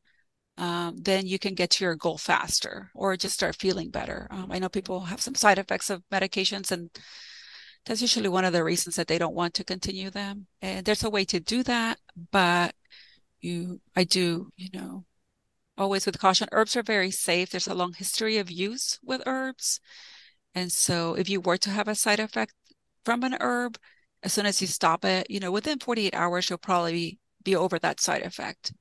um, 0.57 0.97
then 0.97 1.25
you 1.25 1.39
can 1.39 1.53
get 1.55 1.69
to 1.71 1.83
your 1.85 1.95
goal 1.95 2.17
faster 2.17 2.91
or 2.93 3.17
just 3.17 3.33
start 3.33 3.55
feeling 3.55 3.89
better. 3.89 4.27
Um, 4.31 4.51
I 4.51 4.59
know 4.59 4.69
people 4.69 5.01
have 5.01 5.21
some 5.21 5.35
side 5.35 5.57
effects 5.59 5.89
of 5.89 6.03
medications, 6.11 6.71
and 6.71 6.89
that's 7.85 8.01
usually 8.01 8.29
one 8.29 8.45
of 8.45 8.53
the 8.53 8.63
reasons 8.63 8.95
that 8.95 9.07
they 9.07 9.17
don't 9.17 9.35
want 9.35 9.53
to 9.55 9.63
continue 9.63 10.09
them. 10.09 10.47
And 10.61 10.85
there's 10.85 11.03
a 11.03 11.09
way 11.09 11.25
to 11.25 11.39
do 11.39 11.63
that, 11.63 11.97
but 12.31 12.75
you, 13.41 13.79
I 13.95 14.03
do, 14.03 14.51
you 14.57 14.69
know, 14.73 15.05
always 15.79 16.05
with 16.05 16.19
caution. 16.19 16.47
Herbs 16.51 16.75
are 16.75 16.83
very 16.83 17.11
safe. 17.11 17.49
There's 17.49 17.67
a 17.67 17.73
long 17.73 17.93
history 17.93 18.37
of 18.37 18.51
use 18.51 18.99
with 19.03 19.23
herbs. 19.25 19.79
And 20.53 20.71
so 20.71 21.15
if 21.15 21.29
you 21.29 21.41
were 21.41 21.57
to 21.57 21.69
have 21.69 21.87
a 21.87 21.95
side 21.95 22.19
effect 22.19 22.53
from 23.05 23.23
an 23.23 23.37
herb, 23.39 23.77
as 24.21 24.33
soon 24.33 24.45
as 24.45 24.61
you 24.61 24.67
stop 24.67 25.05
it, 25.05 25.27
you 25.29 25.39
know, 25.39 25.51
within 25.51 25.79
48 25.79 26.13
hours, 26.13 26.49
you'll 26.49 26.59
probably 26.59 27.19
be 27.43 27.55
over 27.55 27.79
that 27.79 28.01
side 28.01 28.23
effect. 28.23 28.73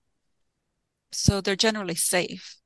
So 1.13 1.41
they're 1.41 1.57
generally 1.57 1.95
safe, 1.95 2.57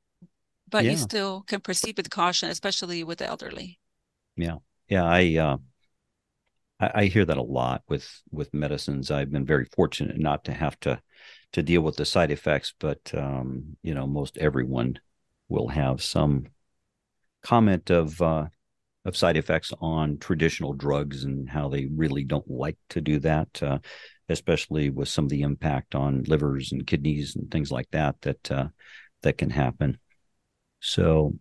but 0.69 0.85
you 0.85 0.97
still 0.97 1.43
can 1.43 1.61
proceed 1.61 1.97
with 1.97 2.11
caution, 2.11 2.49
especially 2.49 3.05
with 3.05 3.19
the 3.19 3.27
elderly. 3.27 3.79
Yeah. 4.37 4.57
Yeah, 4.89 5.05
I 5.05 5.37
uh, 5.37 5.57
I, 6.81 6.91
I 6.95 7.05
hear 7.07 7.25
that 7.25 7.37
a 7.37 7.43
lot 7.43 7.83
with 7.89 8.09
with 8.31 8.53
medicines. 8.53 9.11
I've 9.11 9.31
been 9.31 9.47
very 9.47 9.67
fortunate 9.77 10.19
not 10.19 10.45
to 10.45 10.53
have 10.53 10.79
to 10.81 11.01
to 11.53 11.63
deal 11.63 11.83
with 11.83 11.97
the 11.97 12.05
side 12.05 12.31
effects, 12.31 12.75
but 12.79 13.13
um, 13.15 13.77
you 13.83 13.95
know, 13.95 14.07
most 14.07 14.39
everyone 14.39 14.99
will 15.49 15.69
have 15.69 16.03
some 16.03 16.47
comment 17.43 17.91
of 17.91 18.21
uh, 18.23 18.47
of 19.05 19.17
side 19.17 19.37
effects 19.37 19.73
on 19.81 20.19
traditional 20.19 20.73
drugs 20.73 21.25
and 21.25 21.49
how 21.49 21.69
they 21.69 21.87
really 21.87 22.25
don't 22.25 22.49
like 22.49 22.79
to 22.91 23.01
do 23.01 23.19
that, 23.19 23.63
uh, 23.63 23.79
especially 24.29 24.91
with 24.91 25.09
some 25.09 25.25
of 25.25 25.31
the 25.31 25.43
impact 25.43 25.95
on 25.95 26.23
livers 26.25 26.73
and 26.73 26.87
kidneys 26.87 27.37
and 27.37 27.51
things 27.51 27.73
like 27.73 27.91
that 27.91 28.21
that 28.23 28.51
uh, 28.51 28.69
that 29.23 29.39
can 29.39 29.51
happen. 29.51 29.99
So 30.81 31.35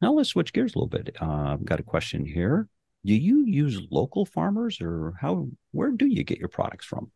now 0.00 0.12
let's 0.12 0.30
switch 0.30 0.52
gears 0.52 0.74
a 0.74 0.78
little 0.78 0.88
bit. 0.88 1.16
Uh, 1.20 1.52
I've 1.52 1.64
got 1.64 1.80
a 1.80 1.84
question 1.84 2.24
here. 2.24 2.68
Do 3.04 3.14
you 3.14 3.46
use 3.46 3.80
local 3.90 4.26
farmers 4.26 4.80
or 4.80 5.14
how 5.20 5.48
where 5.72 5.90
do 5.90 6.06
you 6.06 6.22
get 6.22 6.38
your 6.38 6.48
products 6.48 6.86
from? 6.86 7.10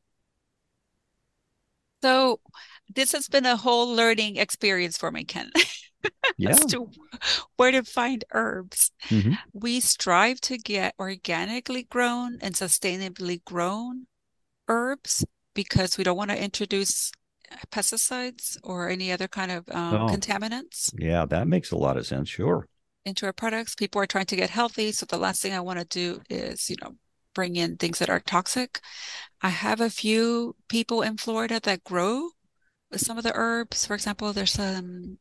So 2.04 2.40
this 2.94 3.12
has 3.12 3.28
been 3.28 3.46
a 3.46 3.56
whole 3.56 3.88
learning 3.94 4.36
experience 4.36 4.98
for 4.98 5.10
me, 5.10 5.24
Ken, 5.24 5.50
Yeah. 6.36 6.50
as 6.50 6.60
to 6.66 6.90
where 7.56 7.72
to 7.72 7.82
find 7.82 8.24
herbs. 8.32 8.90
Mhm. 9.08 9.38
We 9.54 9.80
strive 9.80 10.38
to 10.42 10.58
get 10.58 10.94
organically 10.98 11.84
grown 11.84 12.38
and 12.42 12.54
sustainably 12.54 13.42
grown 13.44 14.06
herbs 14.68 15.24
because 15.54 15.96
we 15.96 16.04
don't 16.04 16.18
want 16.18 16.30
to 16.30 16.42
introduce 16.42 17.10
pesticides 17.70 18.58
or 18.62 18.90
any 18.90 19.10
other 19.10 19.28
kind 19.28 19.50
of 19.50 19.64
um, 19.70 19.94
Oh. 19.94 20.06
contaminants 20.06 20.92
Yeah, 20.98 21.24
that 21.26 21.48
makes 21.48 21.70
a 21.70 21.76
lot 21.76 21.96
of 21.96 22.06
sense. 22.06 22.28
Sure. 22.28 22.68
into 23.06 23.24
our 23.26 23.32
products. 23.32 23.74
People 23.74 24.00
are 24.02 24.06
trying 24.06 24.26
to 24.26 24.36
get 24.36 24.50
healthy, 24.50 24.92
so 24.92 25.06
the 25.06 25.16
last 25.18 25.40
thing 25.42 25.52
I 25.54 25.60
want 25.60 25.78
to 25.78 25.84
do 25.84 26.20
is, 26.30 26.68
you 26.70 26.76
know, 26.82 26.96
bring 27.34 27.56
in 27.56 27.76
things 27.76 27.98
that 27.98 28.10
are 28.10 28.20
toxic. 28.20 28.80
I 29.42 29.50
have 29.50 29.80
a 29.80 29.90
few 29.90 30.56
people 30.68 31.02
in 31.02 31.16
Florida 31.18 31.60
that 31.60 31.84
grow 31.84 32.30
some 32.96 33.18
of 33.18 33.24
the 33.24 33.32
herbs. 33.34 33.86
For 33.86 33.94
example, 33.94 34.32
there's 34.32 34.58
um, 34.58 35.18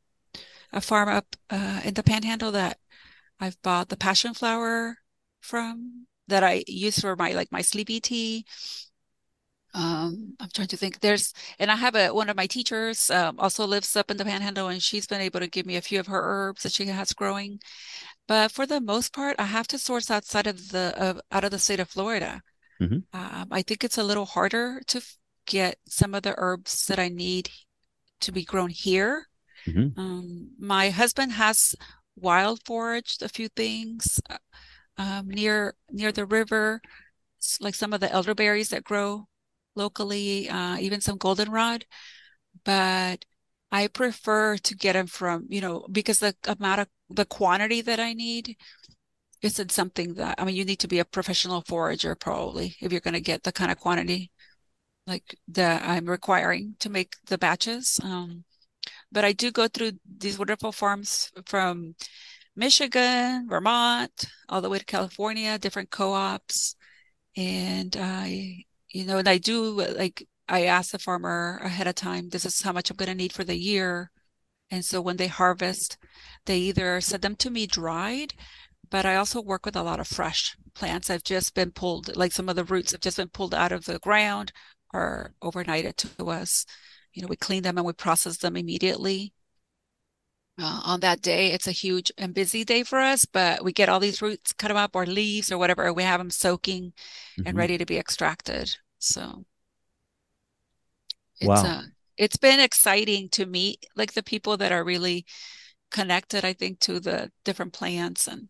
a 0.71 0.81
farm 0.81 1.09
up 1.09 1.35
uh, 1.49 1.81
in 1.83 1.93
the 1.95 2.03
Panhandle 2.03 2.51
that 2.51 2.77
I've 3.39 3.61
bought 3.61 3.89
the 3.89 3.97
passion 3.97 4.33
flower 4.33 4.97
from 5.41 6.07
that 6.27 6.43
I 6.43 6.63
use 6.67 6.99
for 6.99 7.15
my 7.15 7.33
like 7.33 7.51
my 7.51 7.61
sleepy 7.61 7.99
tea. 7.99 8.45
Um, 9.75 10.35
I'm 10.39 10.49
trying 10.53 10.67
to 10.67 10.77
think. 10.77 10.99
There's 10.99 11.33
and 11.57 11.71
I 11.71 11.75
have 11.75 11.95
a 11.95 12.13
one 12.13 12.29
of 12.29 12.37
my 12.37 12.45
teachers 12.45 13.09
um, 13.09 13.39
also 13.39 13.65
lives 13.65 13.95
up 13.95 14.11
in 14.11 14.17
the 14.17 14.25
Panhandle, 14.25 14.67
and 14.67 14.81
she's 14.81 15.07
been 15.07 15.21
able 15.21 15.39
to 15.39 15.47
give 15.47 15.65
me 15.65 15.77
a 15.77 15.81
few 15.81 15.99
of 15.99 16.07
her 16.07 16.21
herbs 16.23 16.63
that 16.63 16.73
she 16.73 16.85
has 16.85 17.13
growing. 17.13 17.59
But 18.27 18.51
for 18.51 18.65
the 18.65 18.81
most 18.81 19.13
part, 19.13 19.37
I 19.39 19.45
have 19.45 19.67
to 19.69 19.79
source 19.79 20.11
outside 20.11 20.47
of 20.47 20.69
the 20.69 20.93
of, 20.97 21.21
out 21.31 21.43
of 21.43 21.51
the 21.51 21.59
state 21.59 21.79
of 21.79 21.89
Florida. 21.89 22.41
Mhm. 22.81 23.03
Um, 23.13 23.47
I 23.51 23.61
think 23.63 23.83
it's 23.83 23.97
a 23.97 24.03
little 24.03 24.25
harder 24.25 24.81
to 24.87 24.99
f- 24.99 25.17
get 25.45 25.79
some 25.87 26.13
of 26.15 26.23
the 26.23 26.35
herbs 26.37 26.85
that 26.87 26.99
I 26.99 27.09
need 27.09 27.49
to 28.21 28.31
be 28.31 28.45
grown 28.45 28.69
here. 28.69 29.27
Mhm. 29.67 29.93
Um, 29.97 30.51
my 30.59 30.89
husband 30.91 31.33
has 31.33 31.75
wild 32.15 32.61
foraged 32.65 33.23
a 33.23 33.29
few 33.29 33.49
things 33.49 34.21
uh, 34.29 34.37
um, 34.97 35.29
near 35.29 35.75
near 35.91 36.11
the 36.11 36.25
river, 36.25 36.81
like 37.59 37.75
some 37.75 37.93
of 37.93 37.99
the 37.99 38.11
elderberries 38.11 38.69
that 38.69 38.83
grow 38.83 39.27
locally, 39.75 40.49
uh, 40.49 40.77
even 40.77 41.01
some 41.01 41.17
goldenrod. 41.17 41.85
But 42.65 43.25
I 43.71 43.87
prefer 43.87 44.57
to 44.57 44.75
get 44.75 44.93
them 44.93 45.07
from, 45.07 45.47
you 45.49 45.61
know, 45.61 45.87
because 45.91 46.19
the 46.19 46.35
amount 46.45 46.81
of 46.81 46.87
the 47.09 47.25
quantity 47.25 47.81
that 47.81 47.99
I 47.99 48.13
need 48.13 48.55
isn't 49.41 49.71
something 49.71 50.13
that, 50.15 50.35
I 50.39 50.45
mean, 50.45 50.55
you 50.55 50.65
need 50.65 50.79
to 50.79 50.87
be 50.87 50.99
a 50.99 51.05
professional 51.05 51.63
forager 51.67 52.15
probably 52.15 52.75
if 52.81 52.91
you're 52.91 53.01
going 53.01 53.13
to 53.15 53.21
get 53.21 53.43
the 53.43 53.51
kind 53.51 53.71
of 53.71 53.79
quantity 53.79 54.31
like 55.07 55.35
that 55.49 55.83
I'm 55.83 56.05
requiring 56.05 56.75
to 56.79 56.89
make 56.89 57.15
the 57.27 57.37
batches. 57.37 57.99
Um, 58.03 58.45
but 59.11 59.25
I 59.25 59.33
do 59.33 59.51
go 59.51 59.67
through 59.67 59.93
these 60.17 60.37
wonderful 60.37 60.71
farms 60.71 61.31
from 61.45 61.95
Michigan, 62.55 63.47
Vermont, 63.49 64.25
all 64.49 64.61
the 64.61 64.69
way 64.69 64.79
to 64.79 64.85
California, 64.85 65.57
different 65.57 65.89
co-ops. 65.89 66.75
And 67.35 67.95
I, 67.99 68.65
you 68.93 69.05
know, 69.05 69.19
and 69.19 69.29
I 69.29 69.39
do 69.39 69.65
like, 69.71 70.27
I 70.49 70.65
ask 70.65 70.91
the 70.91 70.99
farmer 70.99 71.59
ahead 71.63 71.87
of 71.87 71.95
time, 71.95 72.29
this 72.29 72.45
is 72.45 72.61
how 72.63 72.73
much 72.73 72.91
I'm 72.91 72.97
going 72.97 73.09
to 73.09 73.15
need 73.15 73.33
for 73.33 73.45
the 73.45 73.57
year. 73.57 74.11
And 74.71 74.85
so 74.85 75.01
when 75.01 75.17
they 75.17 75.27
harvest, 75.27 75.97
they 76.45 76.59
either 76.59 77.01
send 77.01 77.23
them 77.23 77.35
to 77.37 77.49
me 77.51 77.67
dried, 77.67 78.33
but 78.89 79.05
I 79.05 79.15
also 79.17 79.41
work 79.41 79.65
with 79.65 79.75
a 79.75 79.83
lot 79.83 79.99
of 79.99 80.07
fresh 80.07 80.55
plants. 80.75 81.09
I've 81.09 81.23
just 81.23 81.53
been 81.55 81.71
pulled, 81.71 82.15
like 82.17 82.31
some 82.33 82.49
of 82.49 82.55
the 82.55 82.63
roots 82.65 82.93
have 82.93 83.01
just 83.01 83.17
been 83.17 83.29
pulled 83.29 83.55
out 83.55 83.71
of 83.73 83.85
the 83.85 83.99
ground 83.99 84.51
or 84.93 85.33
overnighted 85.43 85.97
to 86.17 86.29
us. 86.29 86.65
You 87.13 87.21
know, 87.23 87.27
we 87.29 87.35
clean 87.37 87.63
them 87.63 87.77
and 87.77 87.87
we 87.87 87.93
process 87.93 88.37
them 88.37 88.57
immediately. 88.57 89.33
Uh, 90.57 90.81
on 90.83 90.99
that 90.99 91.21
day, 91.21 91.51
it's 91.51 91.67
a 91.67 91.71
huge 91.71 92.11
and 92.17 92.33
busy 92.33 92.63
day 92.63 92.83
for 92.83 92.99
us, 92.99 93.25
but 93.25 93.63
we 93.63 93.71
get 93.73 93.89
all 93.89 93.99
these 93.99 94.21
roots, 94.21 94.53
cut 94.53 94.67
them 94.69 94.77
up, 94.77 94.95
or 94.95 95.05
leaves, 95.05 95.51
or 95.51 95.57
whatever. 95.59 95.91
We 95.93 96.03
have 96.03 96.19
them 96.19 96.29
soaking 96.31 96.93
and 97.45 97.55
Mhm. 97.55 97.57
ready 97.57 97.77
to 97.77 97.85
be 97.85 97.97
extracted. 97.99 98.77
So 99.03 99.45
it's 101.39 101.63
Wow. 101.63 101.63
uh, 101.63 101.83
it's 102.17 102.37
been 102.37 102.59
exciting 102.59 103.29
to 103.29 103.45
meet 103.45 103.85
like 103.95 104.13
the 104.13 104.23
people 104.23 104.57
that 104.57 104.71
are 104.71 104.83
really 104.83 105.25
connected, 105.91 106.45
I 106.45 106.53
think, 106.53 106.79
to 106.81 106.99
the 106.99 107.31
different 107.45 107.73
plants 107.73 108.27
and 108.27 108.49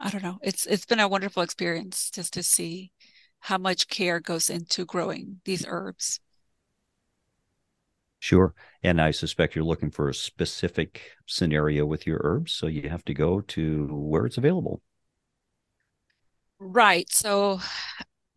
I 0.00 0.10
don't 0.10 0.22
know. 0.24 0.38
It's 0.42 0.66
it's 0.66 0.86
been 0.86 1.00
a 1.00 1.08
wonderful 1.08 1.42
experience 1.44 2.10
just 2.10 2.34
to 2.34 2.42
see 2.44 2.92
how 3.40 3.58
much 3.58 3.88
care 3.88 4.20
goes 4.20 4.50
into 4.50 4.84
growing 4.86 5.40
these 5.46 5.64
herbs. 5.68 6.20
Sure. 8.20 8.54
And 8.82 9.00
I 9.02 9.10
suspect 9.10 9.54
you're 9.54 9.64
looking 9.66 9.90
for 9.90 10.08
a 10.08 10.14
specific 10.14 11.12
scenario 11.26 11.84
with 11.84 12.06
your 12.06 12.20
herbs. 12.24 12.52
So 12.52 12.66
you 12.66 12.88
have 12.88 13.04
to 13.06 13.12
go 13.14 13.40
to 13.42 13.86
where 13.88 14.24
it's 14.26 14.38
available. 14.38 14.80
Right. 16.58 17.10
So 17.12 17.60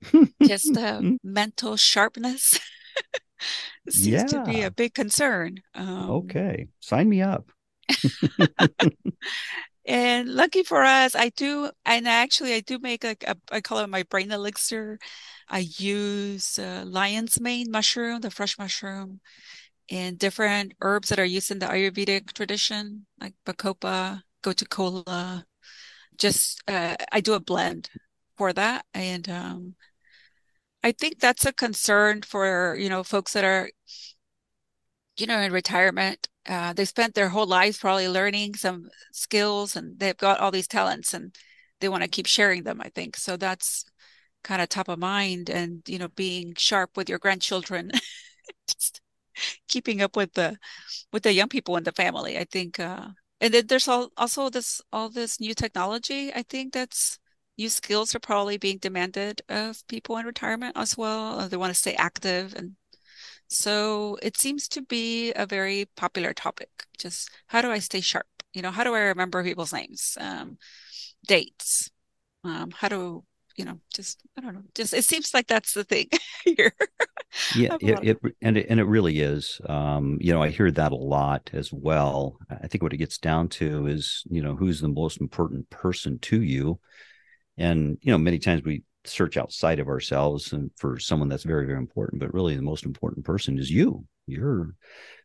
Just 0.42 0.74
uh, 0.76 1.02
mental 1.22 1.76
sharpness 1.76 2.58
seems 3.88 4.06
yeah. 4.06 4.24
to 4.24 4.44
be 4.44 4.62
a 4.62 4.70
big 4.70 4.94
concern. 4.94 5.58
Um, 5.74 6.10
okay, 6.10 6.68
sign 6.80 7.10
me 7.10 7.20
up. 7.20 7.50
and 9.86 10.28
lucky 10.30 10.62
for 10.62 10.82
us, 10.82 11.14
I 11.14 11.28
do, 11.28 11.70
and 11.84 12.08
actually, 12.08 12.54
I 12.54 12.60
do 12.60 12.78
make 12.78 13.04
like 13.04 13.24
a, 13.28 13.36
I 13.50 13.60
call 13.60 13.80
it 13.80 13.90
my 13.90 14.04
brain 14.04 14.32
elixir. 14.32 14.98
I 15.50 15.66
use 15.76 16.58
uh, 16.58 16.84
lion's 16.86 17.38
mane 17.38 17.70
mushroom, 17.70 18.22
the 18.22 18.30
fresh 18.30 18.58
mushroom, 18.58 19.20
and 19.90 20.18
different 20.18 20.72
herbs 20.80 21.10
that 21.10 21.18
are 21.18 21.26
used 21.26 21.50
in 21.50 21.58
the 21.58 21.66
Ayurvedic 21.66 22.32
tradition, 22.32 23.04
like 23.20 23.34
bacopa, 23.44 24.22
gotu 24.42 24.66
kola. 24.66 25.44
Just 26.16 26.62
uh, 26.68 26.96
I 27.10 27.20
do 27.20 27.34
a 27.34 27.40
blend 27.40 27.90
for 28.42 28.52
that, 28.52 28.84
and 28.92 29.28
um, 29.28 29.76
I 30.82 30.92
think 30.92 31.20
that's 31.20 31.46
a 31.46 31.52
concern 31.52 32.22
for 32.22 32.76
you 32.76 32.88
know 32.88 33.04
folks 33.04 33.32
that 33.34 33.44
are 33.44 33.70
you 35.16 35.26
know 35.26 35.38
in 35.38 35.52
retirement. 35.52 36.28
Uh, 36.48 36.72
they 36.72 36.84
spent 36.84 37.14
their 37.14 37.28
whole 37.28 37.46
lives 37.46 37.78
probably 37.78 38.08
learning 38.08 38.54
some 38.56 38.88
skills, 39.12 39.76
and 39.76 39.98
they've 40.00 40.16
got 40.16 40.40
all 40.40 40.50
these 40.50 40.66
talents, 40.66 41.14
and 41.14 41.36
they 41.80 41.88
want 41.88 42.02
to 42.02 42.08
keep 42.08 42.26
sharing 42.26 42.64
them. 42.64 42.80
I 42.80 42.88
think 42.88 43.16
so. 43.16 43.36
That's 43.36 43.84
kind 44.44 44.60
of 44.62 44.68
top 44.68 44.88
of 44.88 44.98
mind 44.98 45.48
and 45.50 45.82
you 45.88 45.98
know 45.98 46.08
being 46.08 46.54
sharp 46.58 46.96
with 46.96 47.08
your 47.08 47.18
grandchildren 47.20 47.90
just 48.68 49.00
keeping 49.68 50.02
up 50.02 50.16
with 50.16 50.32
the 50.34 50.58
with 51.12 51.22
the 51.24 51.32
young 51.32 51.48
people 51.48 51.76
in 51.76 51.84
the 51.84 51.92
family 51.92 52.38
i 52.38 52.44
think 52.44 52.80
uh 52.80 53.08
and 53.40 53.54
then 53.54 53.66
there's 53.68 53.88
all, 53.88 54.10
also 54.16 54.50
this 54.50 54.80
all 54.92 55.08
this 55.10 55.40
new 55.40 55.54
technology 55.54 56.32
i 56.34 56.42
think 56.42 56.72
that's 56.72 57.20
new 57.58 57.68
skills 57.68 58.14
are 58.14 58.20
probably 58.20 58.56
being 58.56 58.78
demanded 58.78 59.42
of 59.48 59.86
people 59.88 60.16
in 60.16 60.26
retirement 60.26 60.76
as 60.76 60.96
well 60.96 61.48
they 61.48 61.56
want 61.56 61.72
to 61.72 61.78
stay 61.78 61.94
active 61.94 62.54
and 62.54 62.72
so 63.48 64.16
it 64.22 64.36
seems 64.36 64.68
to 64.68 64.82
be 64.82 65.32
a 65.34 65.46
very 65.46 65.86
popular 65.96 66.32
topic 66.32 66.70
just 66.98 67.30
how 67.46 67.60
do 67.60 67.70
i 67.70 67.78
stay 67.78 68.00
sharp 68.00 68.26
you 68.52 68.62
know 68.62 68.70
how 68.70 68.84
do 68.84 68.94
i 68.94 69.00
remember 69.00 69.42
people's 69.44 69.72
names 69.72 70.16
um, 70.20 70.56
dates 71.26 71.90
um, 72.44 72.72
how 72.72 72.88
do 72.88 73.24
you 73.56 73.64
know, 73.64 73.78
just 73.94 74.20
I 74.36 74.40
don't 74.40 74.54
know, 74.54 74.62
just 74.74 74.94
it 74.94 75.04
seems 75.04 75.34
like 75.34 75.46
that's 75.46 75.74
the 75.74 75.84
thing 75.84 76.08
here. 76.44 76.72
yeah, 77.56 77.76
it, 77.80 77.98
it, 78.02 78.34
and 78.40 78.56
it 78.56 78.66
and 78.68 78.80
it 78.80 78.84
really 78.84 79.20
is. 79.20 79.60
Um, 79.68 80.18
you 80.20 80.32
know, 80.32 80.42
I 80.42 80.48
hear 80.48 80.70
that 80.70 80.92
a 80.92 80.96
lot 80.96 81.50
as 81.52 81.72
well. 81.72 82.38
I 82.50 82.66
think 82.66 82.82
what 82.82 82.92
it 82.92 82.98
gets 82.98 83.18
down 83.18 83.48
to 83.50 83.86
is, 83.86 84.24
you 84.30 84.42
know, 84.42 84.56
who's 84.56 84.80
the 84.80 84.88
most 84.88 85.20
important 85.20 85.68
person 85.70 86.18
to 86.20 86.42
you, 86.42 86.78
and 87.62 87.98
you 88.02 88.12
know, 88.12 88.18
many 88.18 88.38
times 88.38 88.62
we 88.64 88.82
search 89.04 89.36
outside 89.36 89.78
of 89.78 89.88
ourselves 89.88 90.52
and 90.52 90.70
for 90.76 90.98
someone 90.98 91.28
that's 91.28 91.44
very 91.44 91.66
very 91.66 91.78
important, 91.78 92.20
but 92.20 92.34
really 92.34 92.56
the 92.56 92.62
most 92.62 92.84
important 92.84 93.24
person 93.24 93.58
is 93.58 93.70
you. 93.70 94.04
You're 94.26 94.74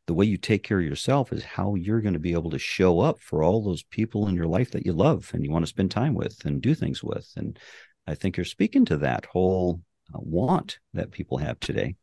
the 0.07 0.13
way 0.13 0.25
you 0.25 0.37
take 0.37 0.63
care 0.63 0.79
of 0.79 0.85
yourself 0.85 1.33
is 1.33 1.43
how 1.43 1.75
you're 1.75 2.01
going 2.01 2.13
to 2.13 2.19
be 2.19 2.33
able 2.33 2.49
to 2.51 2.59
show 2.59 2.99
up 2.99 3.19
for 3.19 3.43
all 3.43 3.61
those 3.63 3.83
people 3.83 4.27
in 4.27 4.35
your 4.35 4.47
life 4.47 4.71
that 4.71 4.85
you 4.85 4.93
love 4.93 5.29
and 5.33 5.43
you 5.43 5.51
want 5.51 5.63
to 5.63 5.69
spend 5.69 5.91
time 5.91 6.13
with 6.13 6.45
and 6.45 6.61
do 6.61 6.73
things 6.73 7.03
with 7.03 7.29
and 7.35 7.59
I 8.07 8.15
think 8.15 8.37
you're 8.37 8.45
speaking 8.45 8.85
to 8.85 8.97
that 8.97 9.25
whole 9.25 9.81
uh, 10.15 10.19
want 10.19 10.79
that 10.93 11.11
people 11.11 11.37
have 11.39 11.59
today. 11.59 11.95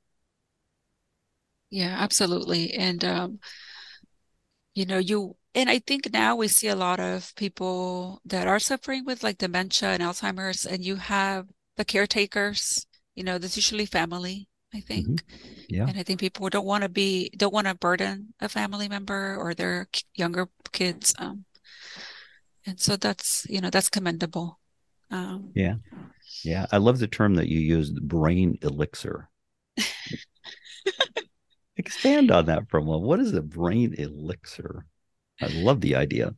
Yeah, 1.70 1.96
absolutely. 1.98 2.74
And, 2.74 3.02
um, 3.04 3.38
you 4.74 4.84
know, 4.84 4.98
you, 4.98 5.36
and 5.54 5.70
I 5.70 5.78
think 5.78 6.12
now 6.12 6.34
we 6.36 6.48
see 6.48 6.68
a 6.68 6.76
lot 6.76 7.00
of 7.00 7.34
people 7.36 8.20
that 8.24 8.48
are 8.48 8.58
suffering 8.58 9.04
with 9.04 9.22
like 9.22 9.38
dementia 9.38 9.90
and 9.90 10.02
Alzheimer's, 10.02 10.66
and 10.66 10.84
you 10.84 10.96
have 10.96 11.46
the 11.76 11.84
caretakers, 11.84 12.86
you 13.14 13.22
know, 13.22 13.38
that's 13.38 13.56
usually 13.56 13.86
family, 13.86 14.48
I 14.72 14.80
think. 14.80 15.06
Mm-hmm. 15.06 15.64
Yeah. 15.68 15.86
And 15.86 15.98
I 15.98 16.02
think 16.02 16.20
people 16.20 16.48
don't 16.48 16.66
want 16.66 16.82
to 16.82 16.88
be, 16.88 17.30
don't 17.36 17.54
want 17.54 17.68
to 17.68 17.74
burden 17.74 18.34
a 18.40 18.48
family 18.48 18.88
member 18.88 19.36
or 19.36 19.54
their 19.54 19.88
younger 20.14 20.48
kids. 20.72 21.14
Um, 21.18 21.44
and 22.66 22.80
so 22.80 22.96
that's, 22.96 23.46
you 23.48 23.60
know, 23.60 23.70
that's 23.70 23.90
commendable. 23.90 24.58
Um, 25.10 25.52
yeah. 25.54 25.74
Yeah. 26.42 26.66
I 26.72 26.78
love 26.78 26.98
the 26.98 27.06
term 27.06 27.34
that 27.36 27.48
you 27.48 27.60
used, 27.60 28.00
brain 28.06 28.58
elixir. 28.62 29.28
Expand 31.76 32.30
on 32.30 32.46
that 32.46 32.68
for 32.68 32.78
a 32.78 32.82
moment. 32.82 33.04
What 33.04 33.20
is 33.20 33.34
a 33.34 33.42
brain 33.42 33.94
elixir? 33.98 34.86
I 35.40 35.46
love 35.46 35.80
the 35.80 35.96
idea. 35.96 36.34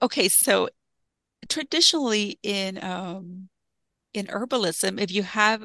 Okay, 0.00 0.28
so 0.28 0.68
traditionally 1.48 2.38
in 2.42 2.82
um, 2.82 3.48
in 4.12 4.26
herbalism, 4.26 5.00
if 5.00 5.10
you 5.12 5.22
have 5.22 5.62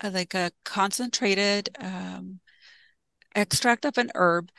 a, 0.00 0.10
like 0.10 0.34
a 0.34 0.50
concentrated 0.64 1.70
um, 1.78 2.40
extract 3.34 3.84
of 3.84 3.98
an 3.98 4.10
herb 4.14 4.50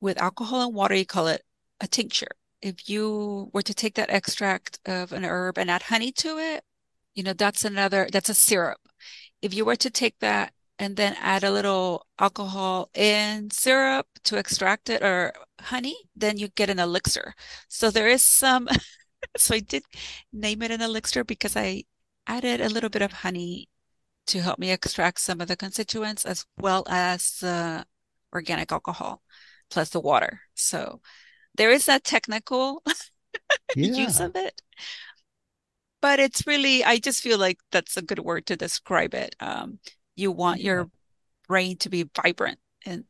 with 0.00 0.20
alcohol 0.20 0.66
and 0.66 0.74
water, 0.74 0.94
you 0.94 1.06
call 1.06 1.26
it 1.26 1.42
a 1.80 1.86
tincture 1.86 2.36
if 2.62 2.88
you 2.88 3.50
were 3.52 3.62
to 3.62 3.74
take 3.74 3.94
that 3.94 4.10
extract 4.10 4.80
of 4.86 5.12
an 5.12 5.24
herb 5.24 5.58
and 5.58 5.70
add 5.70 5.82
honey 5.82 6.12
to 6.12 6.38
it, 6.38 6.64
you 7.14 7.22
know, 7.22 7.32
that's 7.32 7.64
another, 7.64 8.08
that's 8.12 8.28
a 8.28 8.34
syrup. 8.34 8.80
If 9.42 9.54
you 9.54 9.64
were 9.64 9.76
to 9.76 9.90
take 9.90 10.18
that 10.20 10.52
and 10.80 10.96
then 10.96 11.14
add 11.20 11.44
a 11.44 11.50
little 11.52 12.06
alcohol 12.18 12.90
in 12.94 13.50
syrup 13.50 14.06
to 14.24 14.38
extract 14.38 14.88
it 14.88 15.02
or 15.02 15.34
honey, 15.60 15.94
then 16.16 16.38
you 16.38 16.48
get 16.48 16.70
an 16.70 16.78
elixir. 16.78 17.34
So 17.68 17.90
there 17.90 18.08
is 18.08 18.24
some, 18.24 18.66
so 19.36 19.54
I 19.54 19.60
did 19.60 19.84
name 20.32 20.62
it 20.62 20.70
an 20.70 20.80
elixir 20.80 21.22
because 21.22 21.54
I 21.56 21.84
added 22.26 22.62
a 22.62 22.70
little 22.70 22.88
bit 22.90 23.02
of 23.02 23.12
honey 23.12 23.68
to 24.28 24.40
help 24.40 24.58
me 24.58 24.70
extract 24.72 25.20
some 25.20 25.40
of 25.42 25.48
the 25.48 25.56
constituents 25.56 26.24
as 26.24 26.46
well 26.58 26.84
as 26.88 27.38
the 27.40 27.84
organic 28.32 28.72
alcohol 28.72 29.22
plus 29.70 29.90
the 29.90 30.00
water. 30.00 30.40
So 30.54 31.02
there 31.56 31.70
is 31.70 31.86
that 31.86 32.04
technical 32.04 32.82
use 33.82 34.18
of 34.20 34.34
it. 34.34 34.62
But 36.00 36.18
it's 36.20 36.46
really, 36.46 36.82
I 36.82 36.98
just 36.98 37.22
feel 37.22 37.38
like 37.38 37.58
that's 37.70 37.96
a 37.98 38.02
good 38.02 38.20
word 38.20 38.46
to 38.46 38.56
describe 38.56 39.12
it. 39.14 39.36
Um, 39.40 39.78
you 40.20 40.32
want 40.32 40.60
your 40.60 40.90
brain 41.48 41.76
to 41.78 41.90
be 41.90 42.08
vibrant 42.16 42.58
and, 42.86 43.04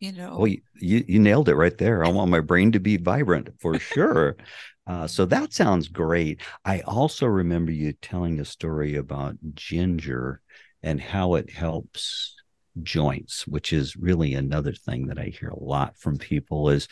you 0.00 0.12
know, 0.12 0.38
Well, 0.38 0.48
you, 0.48 1.04
you 1.06 1.18
nailed 1.18 1.48
it 1.48 1.56
right 1.56 1.76
there. 1.76 2.04
I 2.04 2.08
want 2.08 2.30
my 2.30 2.40
brain 2.40 2.72
to 2.72 2.80
be 2.80 2.96
vibrant 2.96 3.50
for 3.60 3.78
sure. 3.78 4.36
Uh, 4.88 5.06
so 5.06 5.26
that 5.26 5.52
sounds 5.52 5.86
great. 5.86 6.40
I 6.64 6.80
also 6.80 7.26
remember 7.26 7.70
you 7.70 7.92
telling 7.92 8.40
a 8.40 8.44
story 8.46 8.96
about 8.96 9.36
ginger 9.52 10.40
and 10.82 10.98
how 10.98 11.34
it 11.34 11.50
helps 11.50 12.34
joints, 12.82 13.46
which 13.46 13.74
is 13.74 13.96
really 13.96 14.32
another 14.32 14.72
thing 14.72 15.08
that 15.08 15.18
I 15.18 15.24
hear 15.26 15.50
a 15.50 15.62
lot 15.62 15.98
from 15.98 16.16
people 16.16 16.70
is 16.70 16.88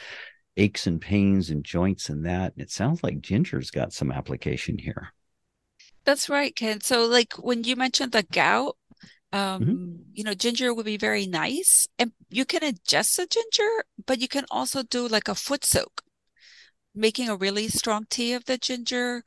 aches 0.58 0.86
and 0.86 1.00
pains 1.00 1.50
and 1.50 1.64
joints 1.64 2.10
and 2.10 2.26
that. 2.26 2.52
And 2.54 2.62
it 2.62 2.70
sounds 2.70 3.02
like 3.02 3.22
ginger's 3.22 3.70
got 3.70 3.94
some 3.94 4.12
application 4.12 4.78
here. 4.78 5.14
That's 6.04 6.28
right, 6.30 6.54
Ken. 6.56 6.80
So, 6.80 7.04
like 7.04 7.34
when 7.34 7.64
you 7.64 7.76
mentioned 7.76 8.12
the 8.12 8.22
gout, 8.22 8.76
um, 9.32 9.62
Mm-hmm. 9.62 9.96
you 10.14 10.24
know, 10.24 10.34
ginger 10.34 10.72
would 10.74 10.86
be 10.86 10.96
very 10.96 11.26
nice. 11.26 11.86
And 11.98 12.12
you 12.30 12.44
can 12.44 12.62
adjust 12.64 13.16
the 13.16 13.26
ginger, 13.26 13.84
but 14.06 14.20
you 14.20 14.28
can 14.28 14.44
also 14.50 14.82
do 14.82 15.08
like 15.08 15.28
a 15.28 15.34
foot 15.34 15.64
soak, 15.64 16.02
making 16.94 17.28
a 17.28 17.36
really 17.36 17.68
strong 17.68 18.06
tea 18.08 18.32
of 18.32 18.44
the 18.44 18.58
ginger, 18.58 19.22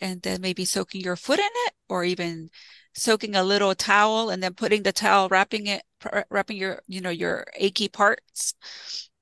and 0.00 0.22
then 0.22 0.40
maybe 0.40 0.64
soaking 0.64 1.00
your 1.02 1.16
foot 1.16 1.38
in 1.40 1.50
it, 1.66 1.72
or 1.88 2.04
even 2.04 2.50
soaking 2.94 3.34
a 3.36 3.42
little 3.42 3.74
towel 3.74 4.30
and 4.30 4.42
then 4.42 4.54
putting 4.54 4.82
the 4.82 4.92
towel, 4.92 5.28
wrapping 5.28 5.66
it, 5.66 5.82
wrapping 6.30 6.56
your, 6.56 6.82
you 6.86 7.00
know, 7.00 7.10
your 7.10 7.44
achy 7.56 7.88
parts 7.88 8.54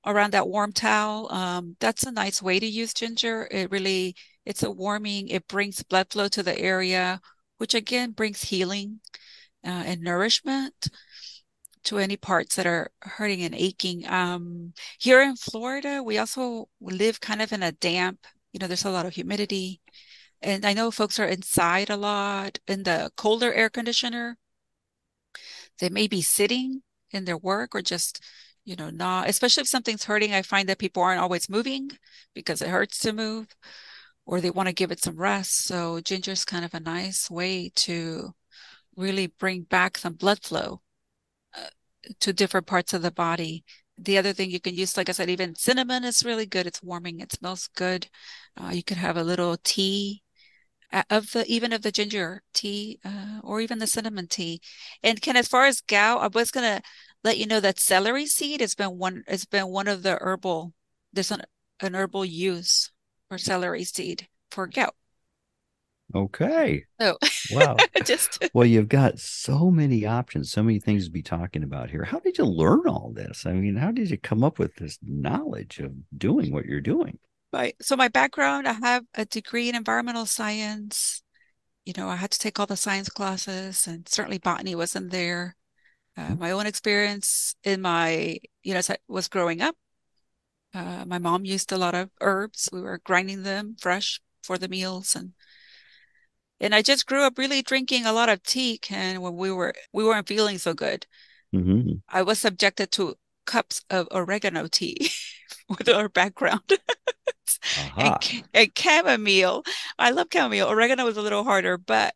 around 0.06 0.32
that 0.32 0.48
warm 0.48 0.72
towel. 0.72 1.30
Um, 1.32 1.76
that's 1.80 2.04
a 2.04 2.12
nice 2.12 2.42
way 2.42 2.60
to 2.60 2.66
use 2.66 2.94
ginger. 2.94 3.48
It 3.50 3.70
really, 3.70 4.14
it's 4.44 4.62
a 4.62 4.70
warming, 4.70 5.28
it 5.28 5.48
brings 5.48 5.82
blood 5.82 6.08
flow 6.10 6.28
to 6.28 6.42
the 6.42 6.58
area, 6.58 7.20
which 7.58 7.74
again 7.74 8.12
brings 8.12 8.42
healing 8.44 9.00
uh, 9.66 9.83
and 9.85 10.00
nourishment 10.00 10.88
to 11.85 11.98
any 11.98 12.16
parts 12.16 12.57
that 12.57 12.66
are 12.66 12.90
hurting 13.02 13.42
and 13.42 13.55
aching. 13.55 14.07
Um, 14.07 14.72
here 14.98 15.22
in 15.22 15.37
Florida, 15.37 16.02
we 16.02 16.18
also 16.18 16.68
live 16.81 17.20
kind 17.20 17.40
of 17.40 17.52
in 17.52 17.62
a 17.62 17.72
damp, 17.72 18.26
you 18.52 18.59
know, 18.59 18.66
there's 18.66 18.85
a 18.85 18.90
lot 18.90 19.07
of 19.07 19.14
humidity. 19.14 19.81
And 20.42 20.64
I 20.66 20.72
know 20.72 20.90
folks 20.90 21.18
are 21.18 21.26
inside 21.26 21.90
a 21.90 21.96
lot 21.96 22.59
in 22.66 22.83
the 22.83 23.11
colder 23.16 23.52
air 23.52 23.70
conditioner. 23.70 24.37
They 25.79 25.88
may 25.88 26.07
be 26.07 26.22
sitting 26.22 26.83
in 27.11 27.24
their 27.24 27.38
work 27.38 27.74
or 27.74 27.83
just, 27.83 28.22
you 28.64 28.76
know, 28.76 28.90
not, 28.90 29.29
especially 29.29 29.62
if 29.62 29.68
something's 29.68 30.05
hurting. 30.05 30.35
I 30.35 30.42
find 30.42 30.68
that 30.68 30.79
people 30.79 31.02
aren't 31.02 31.20
always 31.20 31.48
moving 31.48 31.90
because 32.35 32.62
it 32.62 32.68
hurts 32.68 32.98
to 33.00 33.12
move 33.12 33.46
or 34.26 34.40
they 34.40 34.50
want 34.50 34.68
to 34.68 34.74
give 34.74 34.90
it 34.90 35.02
some 35.02 35.16
rest. 35.16 35.64
So 35.64 36.00
ginger 36.00 36.33
is 36.33 36.44
kind 36.44 36.64
of 36.64 36.74
a 36.74 36.81
nice 36.81 37.31
way 37.31 37.70
to 37.76 38.35
really 38.96 39.26
bring 39.28 39.62
back 39.62 39.98
some 39.98 40.14
blood 40.14 40.42
flow 40.42 40.82
uh, 41.56 41.68
to 42.20 42.32
different 42.32 42.66
parts 42.66 42.94
of 42.94 43.02
the 43.02 43.11
body. 43.11 43.64
The 43.98 44.18
other 44.18 44.32
thing 44.32 44.50
you 44.50 44.61
can 44.61 44.74
use, 44.74 44.96
like 44.96 45.09
I 45.09 45.12
said, 45.12 45.30
even 45.30 45.54
cinnamon 45.54 46.04
is 46.04 46.24
really 46.24 46.46
good. 46.46 46.66
It's 46.66 46.82
warming. 46.82 47.20
It 47.20 47.32
smells 47.32 47.68
good. 47.76 48.09
Uh, 48.61 48.70
you 48.70 48.82
could 48.82 48.98
have 48.98 49.16
a 49.16 49.24
little 49.24 49.56
tea 49.64 50.22
uh, 50.92 51.02
of 51.11 51.32
the 51.32 51.44
even 51.46 51.72
of 51.72 51.82
the 51.82 51.92
ginger 51.92 52.42
tea 52.54 52.98
uh, 53.04 53.40
or 53.42 53.61
even 53.61 53.78
the 53.78 53.87
cinnamon 53.87 54.28
tea. 54.28 54.61
And 55.02 55.20
Ken, 55.20 55.37
as 55.37 55.48
far 55.48 55.66
as 55.66 55.80
gout, 55.80 56.22
I 56.22 56.28
was 56.28 56.50
gonna 56.50 56.82
let 57.24 57.38
you 57.38 57.46
know 57.46 57.61
that 57.61 57.80
celery 57.80 58.26
seed 58.26 58.61
has 58.61 58.74
been 58.74 58.98
one 58.98 59.24
It's 59.26 59.46
been 59.46 59.68
one 59.68 59.88
of 59.88 60.02
the 60.02 60.18
herbal. 60.20 60.74
There's 61.12 61.30
an 61.30 61.42
an 61.80 61.94
herbal 61.94 62.24
use 62.24 62.90
for 63.28 63.38
celery 63.38 63.85
seed 63.85 64.28
for 64.50 64.66
gout. 64.66 64.94
Okay. 66.14 66.85
So 67.01 67.16
Wow. 67.51 67.77
just 68.05 68.45
Well, 68.55 68.66
you've 68.66 68.88
got 68.88 69.19
so 69.19 69.71
many 69.71 70.07
options, 70.07 70.51
so 70.51 70.62
many 70.62 70.81
things 70.81 71.07
to 71.07 71.11
be 71.11 71.23
talking 71.23 71.62
about 71.62 71.90
here. 71.90 72.05
How 72.05 72.19
did 72.19 72.38
you 72.38 72.45
learn 72.45 72.87
all 72.87 73.12
this? 73.14 73.47
I 73.47 73.53
mean, 73.53 73.77
how 73.77 73.92
did 73.92 74.11
you 74.11 74.19
come 74.19 74.45
up 74.45 74.59
with 74.59 74.75
this 74.77 74.99
knowledge 75.03 75.79
of 75.79 75.92
doing 76.16 76.53
what 76.53 76.66
you're 76.66 76.81
doing? 76.81 77.19
Right. 77.53 77.77
So 77.81 77.97
my 77.97 78.09
background, 78.09 78.69
I 78.69 78.73
have 78.75 79.05
a 79.14 79.25
degree 79.25 79.69
in 79.69 79.75
environmental 79.75 80.27
science. 80.27 81.23
You 81.85 81.95
know, 81.97 82.09
I 82.09 82.16
had 82.16 82.33
to 82.33 82.38
take 82.38 82.59
all 82.59 82.66
the 82.66 82.77
science 82.77 83.09
classes, 83.09 83.87
and 83.87 84.09
certainly 84.09 84.38
botany 84.38 84.75
was 84.75 84.97
in 84.97 85.09
there. 85.09 85.57
Uh, 86.16 86.35
my 86.35 86.51
own 86.51 86.66
experience 86.66 87.55
in 87.62 87.81
my, 87.83 88.38
you 88.62 88.73
know, 88.73 88.79
as 88.79 88.90
I 88.90 88.97
was 89.07 89.29
growing 89.29 89.61
up, 89.61 89.77
uh, 90.75 91.05
my 91.07 91.19
mom 91.19 91.45
used 91.45 91.71
a 91.73 91.79
lot 91.79 91.95
of 91.95 92.11
herbs. 92.21 92.69
We 92.73 92.81
were 92.81 93.01
grinding 93.05 93.42
them 93.42 93.77
fresh 93.79 94.21
for 94.42 94.59
the 94.59 94.69
meals, 94.69 95.14
and 95.14 95.33
and 96.61 96.75
I 96.75 96.83
just 96.83 97.07
grew 97.07 97.25
up 97.25 97.38
really 97.38 97.62
drinking 97.62 98.07
a 98.07 98.12
lot 98.12 98.29
of 98.29 98.42
tea. 98.42 98.81
And 98.90 99.23
when 99.23 99.37
we 99.37 99.51
were 99.53 99.75
we 99.92 100.05
weren't 100.05 100.29
feeling 100.29 100.59
so 100.59 100.75
good, 100.75 101.07
hmm 101.53 102.03
I 102.09 102.23
was 102.23 102.40
subjected 102.40 102.90
to 102.92 103.16
cups 103.45 103.85
of 103.90 104.09
oregano 104.11 104.66
tea 104.66 105.11
with 105.69 105.88
our 105.88 106.09
background. 106.09 106.62
Aha. 107.77 108.12
and, 108.31 108.45
and 108.55 108.71
chamomile. 108.77 109.64
I 109.99 110.11
love 110.11 110.29
chamomile. 110.33 110.69
Oregano 110.69 111.05
was 111.05 111.16
a 111.16 111.23
little 111.23 111.45
harder, 111.45 111.79
but 111.79 112.14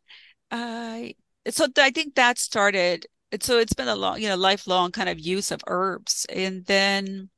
I 0.51 1.15
so 1.49 1.67
I 1.77 1.91
think 1.91 2.15
that 2.15 2.37
started. 2.39 3.05
So 3.41 3.59
it's 3.59 3.73
been 3.73 3.87
a 3.87 3.95
long, 3.95 4.21
you 4.21 4.27
know, 4.29 4.35
lifelong 4.35 4.91
kind 4.91 5.09
of 5.09 5.19
use 5.19 5.51
of 5.51 5.61
herbs. 5.67 6.25
And 6.29 6.65
then 6.65 7.29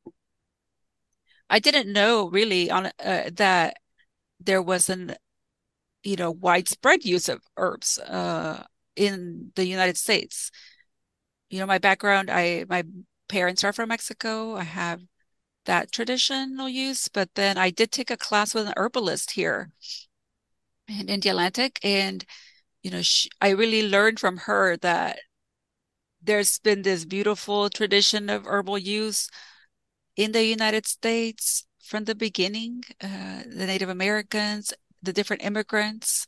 I 1.49 1.59
didn't 1.59 1.91
know 1.91 2.27
really 2.29 2.69
on 2.71 2.87
uh, 2.99 3.29
that 3.33 3.77
there 4.39 4.61
was 4.61 4.89
an, 4.89 5.15
you 6.03 6.15
know, 6.15 6.31
widespread 6.31 7.05
use 7.05 7.29
of 7.29 7.41
herbs 7.57 7.97
uh, 7.99 8.63
in 8.95 9.51
the 9.55 9.65
United 9.65 9.97
States. 9.97 10.51
You 11.49 11.59
know, 11.59 11.65
my 11.65 11.77
background, 11.77 12.29
I 12.29 12.65
my 12.69 12.83
parents 13.29 13.63
are 13.63 13.73
from 13.73 13.89
Mexico. 13.89 14.55
I 14.55 14.63
have 14.63 15.01
that 15.65 15.91
traditional 15.91 16.67
use, 16.69 17.07
but 17.07 17.29
then 17.35 17.57
I 17.57 17.69
did 17.69 17.91
take 17.91 18.11
a 18.11 18.17
class 18.17 18.53
with 18.53 18.67
an 18.67 18.73
herbalist 18.77 19.31
here 19.31 19.71
in 20.87 21.07
the 21.07 21.17
Indialantic, 21.17 21.77
and 21.83 22.25
you 22.83 22.91
know, 22.91 23.01
she, 23.01 23.29
I 23.41 23.49
really 23.51 23.87
learned 23.87 24.19
from 24.19 24.37
her 24.37 24.77
that 24.77 25.19
there's 26.21 26.59
been 26.59 26.81
this 26.83 27.05
beautiful 27.05 27.69
tradition 27.69 28.29
of 28.29 28.45
herbal 28.45 28.77
use 28.77 29.29
in 30.15 30.31
the 30.31 30.45
United 30.45 30.85
States 30.85 31.65
from 31.83 32.05
the 32.05 32.15
beginning. 32.15 32.83
Uh, 33.01 33.43
the 33.45 33.65
Native 33.67 33.89
Americans, 33.89 34.73
the 35.03 35.13
different 35.13 35.43
immigrants 35.43 36.27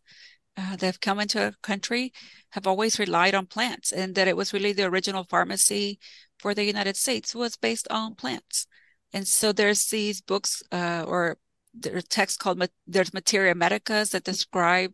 uh, 0.58 0.76
that 0.76 0.86
have 0.86 1.00
come 1.02 1.20
into 1.20 1.44
our 1.44 1.54
country 1.62 2.14
have 2.52 2.68
always 2.68 3.00
relied 3.00 3.36
on 3.36 3.46
plants, 3.46 3.92
and 3.92 4.16
that 4.16 4.28
it 4.28 4.38
was 4.38 4.54
really 4.54 4.74
the 4.74 4.86
original 4.86 5.24
pharmacy 5.24 6.00
for 6.40 6.54
the 6.54 6.64
United 6.64 6.96
States 6.96 7.36
was 7.36 7.58
based 7.58 7.88
on 7.90 8.16
plants. 8.16 8.68
And 9.14 9.28
so 9.28 9.52
there's 9.52 9.88
these 9.88 10.22
books 10.22 10.64
uh, 10.72 11.06
or 11.08 11.38
there's 11.74 12.06
text 12.06 12.40
called 12.40 12.66
there's 12.88 13.14
Materia 13.14 13.54
Medicas 13.54 14.12
that 14.12 14.24
describe, 14.24 14.94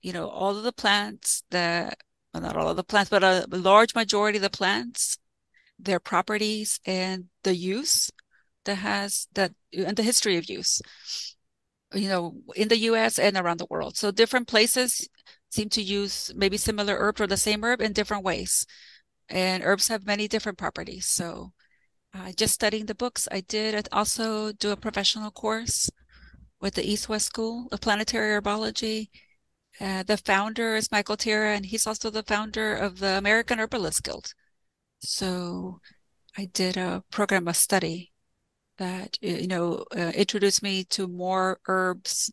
you 0.00 0.12
know, 0.12 0.28
all 0.28 0.56
of 0.56 0.62
the 0.62 0.72
plants 0.72 1.42
that 1.50 1.98
well, 2.32 2.42
not 2.42 2.56
all 2.56 2.68
of 2.68 2.76
the 2.76 2.84
plants, 2.84 3.10
but 3.10 3.24
a 3.24 3.46
large 3.50 3.94
majority 3.94 4.38
of 4.38 4.42
the 4.42 4.50
plants, 4.50 5.18
their 5.78 6.00
properties 6.00 6.80
and 6.86 7.24
the 7.44 7.54
use 7.54 8.10
that 8.64 8.76
has 8.76 9.26
that 9.34 9.52
and 9.72 9.96
the 9.96 10.02
history 10.02 10.36
of 10.36 10.48
use, 10.48 10.80
you 11.94 12.08
know, 12.08 12.34
in 12.54 12.68
the 12.68 12.78
US 12.90 13.18
and 13.18 13.36
around 13.36 13.58
the 13.58 13.66
world. 13.70 13.96
So 13.96 14.10
different 14.10 14.48
places 14.48 15.08
seem 15.50 15.68
to 15.70 15.82
use 15.82 16.32
maybe 16.34 16.56
similar 16.56 16.96
herbs 16.98 17.20
or 17.20 17.26
the 17.26 17.36
same 17.36 17.64
herb 17.64 17.80
in 17.80 17.92
different 17.92 18.24
ways. 18.24 18.66
And 19.28 19.62
herbs 19.62 19.88
have 19.88 20.06
many 20.06 20.28
different 20.28 20.58
properties. 20.58 21.06
So 21.06 21.52
uh, 22.14 22.32
just 22.36 22.54
studying 22.54 22.86
the 22.86 22.94
books, 22.94 23.28
I 23.30 23.40
did 23.40 23.88
also 23.92 24.52
do 24.52 24.70
a 24.70 24.76
professional 24.76 25.30
course 25.30 25.90
with 26.60 26.74
the 26.74 26.88
East 26.88 27.08
West 27.08 27.26
School 27.26 27.68
of 27.72 27.80
Planetary 27.80 28.40
Herbology. 28.40 29.08
Uh, 29.80 30.02
the 30.02 30.16
founder 30.16 30.76
is 30.76 30.90
Michael 30.90 31.16
Tierra, 31.16 31.54
and 31.54 31.66
he's 31.66 31.86
also 31.86 32.08
the 32.08 32.22
founder 32.22 32.74
of 32.74 32.98
the 32.98 33.18
American 33.18 33.58
Herbalist 33.58 34.02
Guild. 34.02 34.32
So 35.00 35.80
I 36.36 36.46
did 36.46 36.76
a 36.76 37.04
program 37.10 37.48
of 37.48 37.56
study 37.56 38.12
that 38.78 39.18
you 39.20 39.46
know 39.46 39.84
uh, 39.96 40.12
introduced 40.14 40.62
me 40.62 40.84
to 40.84 41.08
more 41.08 41.60
herbs 41.68 42.32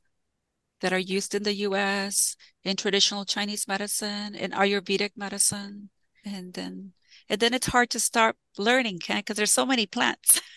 that 0.82 0.94
are 0.94 1.00
used 1.00 1.34
in 1.36 1.44
the 1.44 1.56
U.S. 1.68 2.36
in 2.64 2.76
traditional 2.76 3.26
Chinese 3.26 3.68
medicine, 3.68 4.36
in 4.36 4.52
Ayurvedic 4.52 5.12
medicine, 5.16 5.90
and 6.26 6.54
then 6.54 6.94
and 7.30 7.40
then 7.40 7.54
it's 7.54 7.68
hard 7.68 7.90
to 7.92 8.00
start 8.00 8.36
learning, 8.58 9.00
because 9.08 9.38
there's 9.38 9.54
so 9.54 9.66
many 9.66 9.86
plants. 9.86 10.42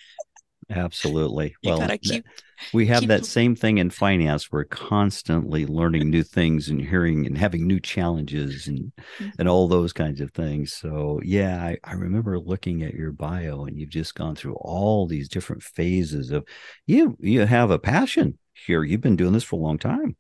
Absolutely. 0.70 1.54
You 1.62 1.72
well, 1.72 1.80
keep 2.02 2.26
we 2.72 2.86
have 2.86 3.06
keep- 3.06 3.08
that 3.08 3.24
same 3.24 3.54
thing 3.54 3.78
in 3.78 3.90
finance. 3.90 4.50
We're 4.50 4.64
constantly 4.64 5.64
learning 5.66 6.10
new 6.10 6.22
things 6.24 6.68
and 6.68 6.80
hearing 6.80 7.26
and 7.26 7.38
having 7.38 7.66
new 7.66 7.78
challenges 7.78 8.66
and 8.66 8.92
Mm-hmm. 9.20 9.30
and 9.38 9.48
all 9.48 9.68
those 9.68 9.92
kinds 9.92 10.20
of 10.20 10.32
things. 10.32 10.72
So 10.72 11.20
yeah, 11.22 11.62
I, 11.62 11.78
I 11.84 11.94
remember 11.94 12.38
looking 12.40 12.82
at 12.82 12.94
your 12.94 13.12
bio 13.12 13.64
and 13.66 13.78
you've 13.78 13.90
just 13.90 14.14
gone 14.16 14.34
through 14.34 14.56
all 14.56 15.06
these 15.06 15.28
different 15.28 15.62
phases 15.62 16.30
of 16.32 16.44
you 16.86 17.16
you 17.20 17.46
have 17.46 17.70
a 17.70 17.78
passion 17.78 18.38
here. 18.66 18.82
You've 18.82 19.00
been 19.02 19.16
doing 19.16 19.32
this 19.32 19.44
for 19.44 19.56
a 19.56 19.62
long 19.62 19.78
time. 19.78 20.16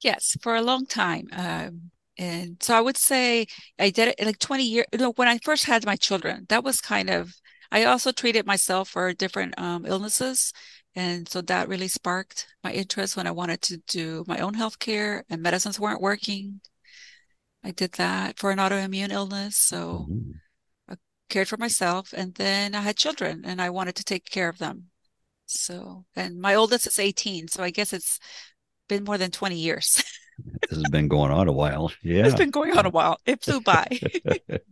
Yes, 0.00 0.36
for 0.42 0.54
a 0.54 0.62
long 0.62 0.86
time. 0.86 1.28
Um, 1.32 1.90
and 2.18 2.62
so 2.62 2.76
I 2.76 2.80
would 2.80 2.96
say 2.96 3.46
I 3.78 3.90
did 3.90 4.08
it 4.18 4.24
like 4.24 4.38
20 4.38 4.64
years. 4.64 4.86
You 4.92 4.98
know, 4.98 5.12
when 5.12 5.28
I 5.28 5.38
first 5.38 5.64
had 5.64 5.84
my 5.86 5.96
children, 5.96 6.46
that 6.48 6.62
was 6.64 6.80
kind 6.80 7.10
of, 7.10 7.34
I 7.74 7.86
also 7.86 8.12
treated 8.12 8.46
myself 8.46 8.88
for 8.90 9.12
different 9.12 9.58
um, 9.58 9.84
illnesses. 9.84 10.52
And 10.94 11.28
so 11.28 11.40
that 11.42 11.68
really 11.68 11.88
sparked 11.88 12.46
my 12.62 12.70
interest 12.70 13.16
when 13.16 13.26
I 13.26 13.32
wanted 13.32 13.62
to 13.62 13.78
do 13.88 14.24
my 14.28 14.38
own 14.38 14.54
healthcare 14.54 15.24
and 15.28 15.42
medicines 15.42 15.80
weren't 15.80 16.00
working. 16.00 16.60
I 17.64 17.72
did 17.72 17.90
that 17.94 18.38
for 18.38 18.52
an 18.52 18.58
autoimmune 18.58 19.10
illness. 19.10 19.56
So 19.56 20.06
mm-hmm. 20.08 20.30
I 20.88 20.94
cared 21.28 21.48
for 21.48 21.56
myself. 21.56 22.14
And 22.16 22.32
then 22.36 22.76
I 22.76 22.80
had 22.80 22.96
children 22.96 23.42
and 23.44 23.60
I 23.60 23.70
wanted 23.70 23.96
to 23.96 24.04
take 24.04 24.30
care 24.30 24.48
of 24.48 24.58
them. 24.58 24.84
So, 25.46 26.04
and 26.14 26.40
my 26.40 26.54
oldest 26.54 26.86
is 26.86 27.00
18. 27.00 27.48
So 27.48 27.64
I 27.64 27.70
guess 27.70 27.92
it's 27.92 28.20
been 28.88 29.02
more 29.02 29.18
than 29.18 29.32
20 29.32 29.56
years. 29.56 30.00
this 30.70 30.78
has 30.78 30.90
been 30.92 31.08
going 31.08 31.32
on 31.32 31.48
a 31.48 31.52
while. 31.52 31.90
Yeah. 32.04 32.26
It's 32.26 32.36
been 32.36 32.50
going 32.50 32.78
on 32.78 32.86
a 32.86 32.90
while. 32.90 33.18
It 33.26 33.42
flew 33.42 33.60
by. 33.60 33.88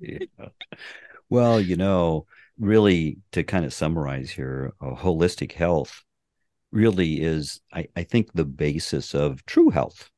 yeah. 0.01 0.19
Well, 1.29 1.61
you 1.61 1.75
know, 1.75 2.27
really 2.59 3.19
to 3.33 3.43
kind 3.43 3.65
of 3.65 3.73
summarize 3.73 4.31
here, 4.31 4.73
holistic 4.81 5.53
health 5.53 6.03
really 6.71 7.21
is, 7.21 7.61
I, 7.73 7.89
I 7.97 8.03
think, 8.05 8.33
the 8.33 8.45
basis 8.45 9.15
of 9.15 9.45
true 9.47 9.71
health. 9.71 10.09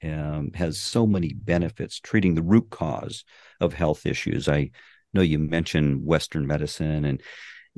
Um, 0.00 0.52
has 0.54 0.78
so 0.78 1.08
many 1.08 1.32
benefits 1.32 1.98
treating 1.98 2.36
the 2.36 2.42
root 2.42 2.70
cause 2.70 3.24
of 3.60 3.74
health 3.74 4.06
issues. 4.06 4.48
I 4.48 4.70
know 5.12 5.22
you 5.22 5.40
mentioned 5.40 6.06
Western 6.06 6.46
medicine 6.46 7.04
and 7.04 7.20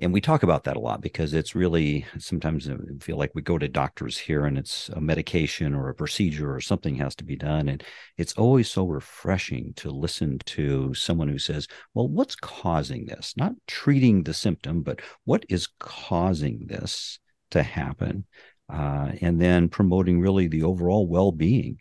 and 0.01 0.13
we 0.13 0.21
talk 0.21 0.43
about 0.43 0.65
that 0.65 0.77
a 0.77 0.81
lot 0.81 1.03
because 1.03 1.35
it's 1.35 1.55
really 1.55 2.07
sometimes 2.19 2.69
I 2.69 2.77
feel 3.01 3.17
like 3.17 3.33
we 3.35 3.43
go 3.43 3.59
to 3.59 3.69
doctors 3.69 4.17
here 4.17 4.47
and 4.47 4.57
it's 4.57 4.89
a 4.91 5.01
medication 5.01 5.75
or 5.75 5.89
a 5.89 5.95
procedure 5.95 6.55
or 6.55 6.61
something 6.61 6.95
has 6.97 7.15
to 7.17 7.25
be 7.25 7.37
done. 7.37 7.69
And 7.69 7.85
it's 8.17 8.33
always 8.35 8.71
so 8.71 8.87
refreshing 8.87 9.75
to 9.77 9.91
listen 9.91 10.39
to 10.47 10.95
someone 10.95 11.29
who 11.29 11.39
says 11.39 11.69
well 11.95 12.09
what's 12.09 12.35
causing 12.37 13.07
this? 13.07 13.35
Not 13.37 13.53
treating 13.67 14.23
the 14.23 14.35
symptom 14.35 14.83
but 14.83 15.01
what 15.25 15.45
is 15.49 15.69
causing 15.79 16.67
this 16.67 17.19
to 17.51 17.63
happen? 17.63 18.25
Uh, 18.73 19.13
and 19.21 19.41
then 19.41 19.69
promoting 19.69 20.21
really 20.21 20.47
the 20.47 20.63
overall 20.63 21.07
well-being 21.09 21.79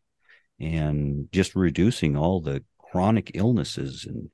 and 0.60 1.32
just 1.32 1.56
reducing 1.56 2.18
all 2.18 2.42
the 2.42 2.64
chronic 2.92 3.32
illnesses 3.36 4.06
and 4.06 4.30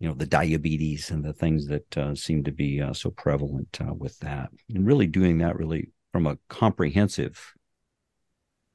you 0.00 0.08
know 0.08 0.14
the 0.14 0.26
diabetes 0.26 1.10
and 1.10 1.24
the 1.24 1.32
things 1.32 1.66
that 1.68 1.96
uh, 1.96 2.14
seem 2.14 2.42
to 2.44 2.52
be 2.52 2.80
uh, 2.80 2.92
so 2.92 3.10
prevalent 3.10 3.78
uh, 3.80 3.94
with 3.94 4.18
that. 4.20 4.50
And 4.74 4.86
really 4.86 5.06
doing 5.06 5.38
that 5.38 5.56
really 5.56 5.90
from 6.10 6.26
a 6.26 6.38
comprehensive 6.48 7.54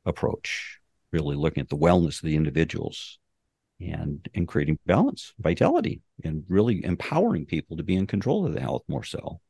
approach 0.05 0.79
really 1.11 1.35
looking 1.35 1.61
at 1.61 1.69
the 1.69 1.77
wellness 1.77 2.17
of 2.17 2.23
the 2.23 2.35
individuals 2.35 3.19
and 3.79 4.27
and 4.35 4.47
creating 4.47 4.79
balance 4.85 5.33
vitality 5.39 6.01
and 6.23 6.43
really 6.47 6.83
empowering 6.83 7.45
people 7.45 7.77
to 7.77 7.83
be 7.83 7.95
in 7.95 8.07
control 8.07 8.45
of 8.45 8.53
the 8.53 8.61
health 8.61 8.83
more 8.87 9.03
so. 9.03 9.41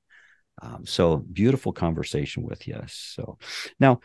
Um, 0.61 0.85
so 0.85 1.17
beautiful 1.17 1.73
conversation 1.73 2.43
with 2.43 2.67
you. 2.67 2.81
So 2.87 3.37
now 3.79 3.99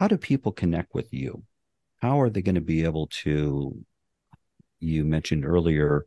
how 0.00 0.08
do 0.08 0.18
people 0.18 0.52
connect 0.52 0.94
with 0.94 1.12
you? 1.12 1.44
How 2.02 2.20
are 2.20 2.28
they 2.28 2.42
going 2.42 2.56
to 2.56 2.60
be 2.60 2.84
able 2.84 3.06
to 3.22 3.76
you 4.80 5.04
mentioned 5.04 5.46
earlier 5.46 6.04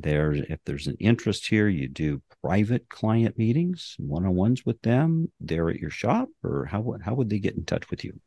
there 0.00 0.32
if 0.32 0.58
there's 0.64 0.86
an 0.86 0.96
interest 0.98 1.46
here 1.46 1.68
you 1.68 1.88
do 1.88 2.22
private 2.42 2.88
client 2.88 3.38
meetings 3.38 3.96
one-on-ones 3.98 4.64
with 4.66 4.80
them 4.82 5.30
there 5.40 5.68
at 5.68 5.76
your 5.76 5.90
shop 5.90 6.28
or 6.42 6.66
how, 6.66 6.96
how 7.04 7.14
would 7.14 7.30
they 7.30 7.38
get 7.38 7.54
in 7.54 7.64
touch 7.64 7.90
with 7.90 8.04
you? 8.04 8.18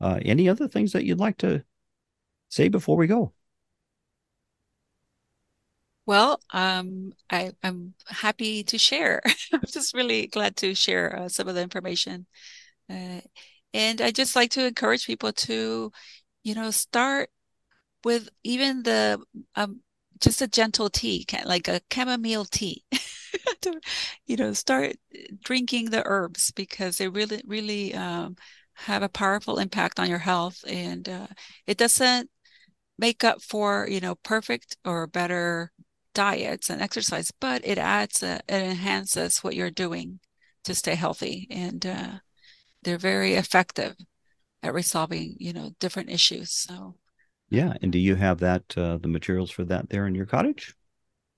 Uh, 0.00 0.18
any 0.24 0.48
other 0.48 0.66
things 0.66 0.92
that 0.92 1.04
you'd 1.04 1.20
like 1.20 1.36
to 1.38 1.62
say 2.48 2.68
before 2.68 2.96
we 2.96 3.06
go? 3.06 3.32
Well, 6.06 6.40
um, 6.52 7.12
I, 7.30 7.52
am 7.62 7.94
happy 8.08 8.64
to 8.64 8.78
share. 8.78 9.22
I'm 9.52 9.60
just 9.66 9.94
really 9.94 10.26
glad 10.26 10.56
to 10.56 10.74
share 10.74 11.16
uh, 11.16 11.28
some 11.28 11.46
of 11.46 11.54
the 11.54 11.62
information. 11.62 12.26
Uh, 12.88 13.20
and 13.72 14.00
I 14.00 14.10
just 14.10 14.34
like 14.34 14.50
to 14.52 14.66
encourage 14.66 15.06
people 15.06 15.32
to, 15.32 15.92
you 16.42 16.54
know, 16.54 16.70
start 16.72 17.30
with 18.02 18.28
even 18.42 18.82
the 18.82 19.22
um, 19.54 19.82
just 20.20 20.42
a 20.42 20.48
gentle 20.48 20.90
tea, 20.90 21.26
like 21.44 21.68
a 21.68 21.80
chamomile 21.92 22.44
tea. 22.44 22.84
to, 23.62 23.80
you 24.26 24.36
know, 24.36 24.52
start 24.52 24.96
drinking 25.42 25.90
the 25.90 26.02
herbs 26.06 26.50
because 26.52 26.98
they 26.98 27.08
really, 27.08 27.42
really 27.46 27.94
um, 27.94 28.36
have 28.74 29.02
a 29.02 29.08
powerful 29.08 29.58
impact 29.58 30.00
on 30.00 30.08
your 30.08 30.18
health, 30.18 30.64
and 30.66 31.08
uh, 31.08 31.26
it 31.66 31.78
doesn't 31.78 32.30
make 32.98 33.24
up 33.24 33.42
for 33.42 33.88
you 33.88 34.00
know 34.00 34.14
perfect 34.16 34.76
or 34.84 35.06
better 35.06 35.72
diets 36.14 36.70
and 36.70 36.82
exercise, 36.82 37.30
but 37.40 37.62
it 37.64 37.78
adds, 37.78 38.22
a, 38.22 38.36
it 38.48 38.62
enhances 38.62 39.38
what 39.40 39.54
you're 39.54 39.70
doing 39.70 40.20
to 40.64 40.74
stay 40.74 40.94
healthy, 40.94 41.46
and 41.50 41.86
uh, 41.86 42.18
they're 42.82 42.98
very 42.98 43.34
effective 43.34 43.96
at 44.62 44.74
resolving 44.74 45.36
you 45.38 45.52
know 45.52 45.72
different 45.80 46.10
issues. 46.10 46.52
So 46.52 46.96
yeah. 47.50 47.74
And 47.82 47.92
do 47.92 47.98
you 47.98 48.14
have 48.14 48.38
that, 48.38 48.62
uh, 48.76 48.98
the 48.98 49.08
materials 49.08 49.50
for 49.50 49.64
that 49.64 49.90
there 49.90 50.06
in 50.06 50.14
your 50.14 50.26
cottage? 50.26 50.74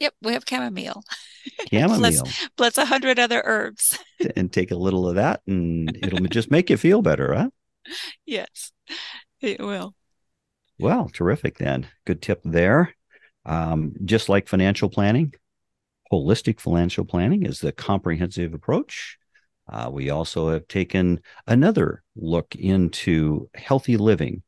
Yep. 0.01 0.15
We 0.23 0.33
have 0.33 0.45
chamomile. 0.49 1.03
Chamomile. 1.71 1.99
plus, 1.99 2.49
plus 2.57 2.79
a 2.79 2.85
hundred 2.85 3.19
other 3.19 3.43
herbs. 3.45 3.99
and 4.37 4.53
take 4.53 4.71
a 4.71 4.77
little 4.77 5.09
of 5.09 5.15
that 5.17 5.43
and 5.47 5.97
it'll 6.03 6.27
just 6.27 6.51
make 6.51 6.71
you 6.71 6.77
feel 6.77 7.03
better, 7.03 7.35
huh? 7.35 7.51
Yes, 8.27 8.73
it 9.41 9.61
will. 9.61 9.95
Well, 10.79 11.09
terrific 11.13 11.59
then. 11.59 11.87
Good 12.05 12.23
tip 12.23 12.41
there. 12.45 12.95
Um, 13.45 13.95
just 14.05 14.29
like 14.29 14.49
financial 14.49 14.89
planning, 14.89 15.35
holistic 16.13 16.61
financial 16.61 17.05
planning 17.05 17.45
is 17.45 17.61
the 17.61 17.73
comprehensive 17.73 18.55
approach. 18.55 19.19
Uh, 19.69 19.91
we 19.93 20.11
also 20.11 20.51
have 20.51 20.67
taken 20.69 21.21
another 21.47 22.03
look 22.17 22.55
into 22.55 23.49
healthy 23.55 23.97
living 23.97 24.43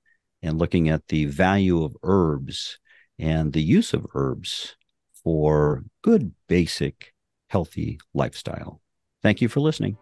and 0.44 0.58
looking 0.58 0.88
at 0.88 1.08
the 1.08 1.24
value 1.24 1.82
of 1.82 1.96
herbs 2.02 2.78
and 3.18 3.52
the 3.52 3.62
use 3.62 3.94
of 3.94 4.06
herbs 4.14 4.76
for 5.12 5.84
good, 6.02 6.32
basic, 6.48 7.14
healthy 7.48 7.98
lifestyle. 8.12 8.80
Thank 9.22 9.40
you 9.40 9.48
for 9.48 9.60
listening. 9.60 9.96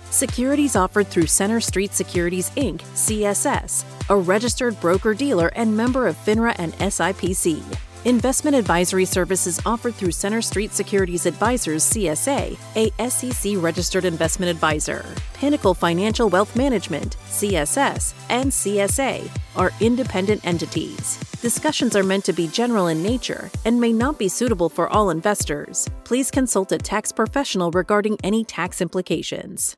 Securities 0.10 0.78
offered 0.78 1.08
through 1.08 1.28
Center 1.28 1.60
Street 1.60 1.93
Securities 1.93 2.50
Inc., 2.52 2.80
CSS, 2.95 3.84
a 4.10 4.15
registered 4.15 4.80
broker 4.80 5.13
dealer 5.13 5.52
and 5.54 5.76
member 5.76 6.08
of 6.08 6.15
FINRA 6.15 6.56
and 6.58 6.71
SIPC. 6.76 7.62
Investment 8.08 8.56
advisory 8.56 9.04
services 9.04 9.60
offered 9.65 9.93
through 9.93 10.13
Center 10.13 10.41
Street 10.41 10.72
Securities 10.72 11.26
Advisors 11.26 11.84
CSA, 11.84 12.58
a 12.78 13.10
SEC 13.10 13.56
registered 13.58 14.06
investment 14.06 14.50
advisor. 14.50 15.04
Pinnacle 15.34 15.74
Financial 15.74 16.30
Wealth 16.30 16.56
Management, 16.56 17.17
CSS, 17.28 18.13
and 18.30 18.50
CSA 18.50 19.30
are 19.58 19.74
independent 19.82 20.39
entities. 20.48 21.17
Discussions 21.41 21.98
are 21.98 22.04
meant 22.04 22.24
to 22.24 22.32
be 22.32 22.48
general 22.48 22.88
in 22.88 23.04
nature 23.04 23.52
and 23.65 23.78
may 23.78 23.91
not 23.91 24.17
be 24.17 24.30
suitable 24.30 24.70
for 24.70 24.88
all 24.88 25.10
investors. 25.10 25.89
Please 26.06 26.32
consult 26.32 26.72
a 26.72 26.78
tax 26.78 27.12
professional 27.12 27.72
regarding 27.72 28.17
any 28.24 28.46
tax 28.46 28.80
implications. 28.80 29.76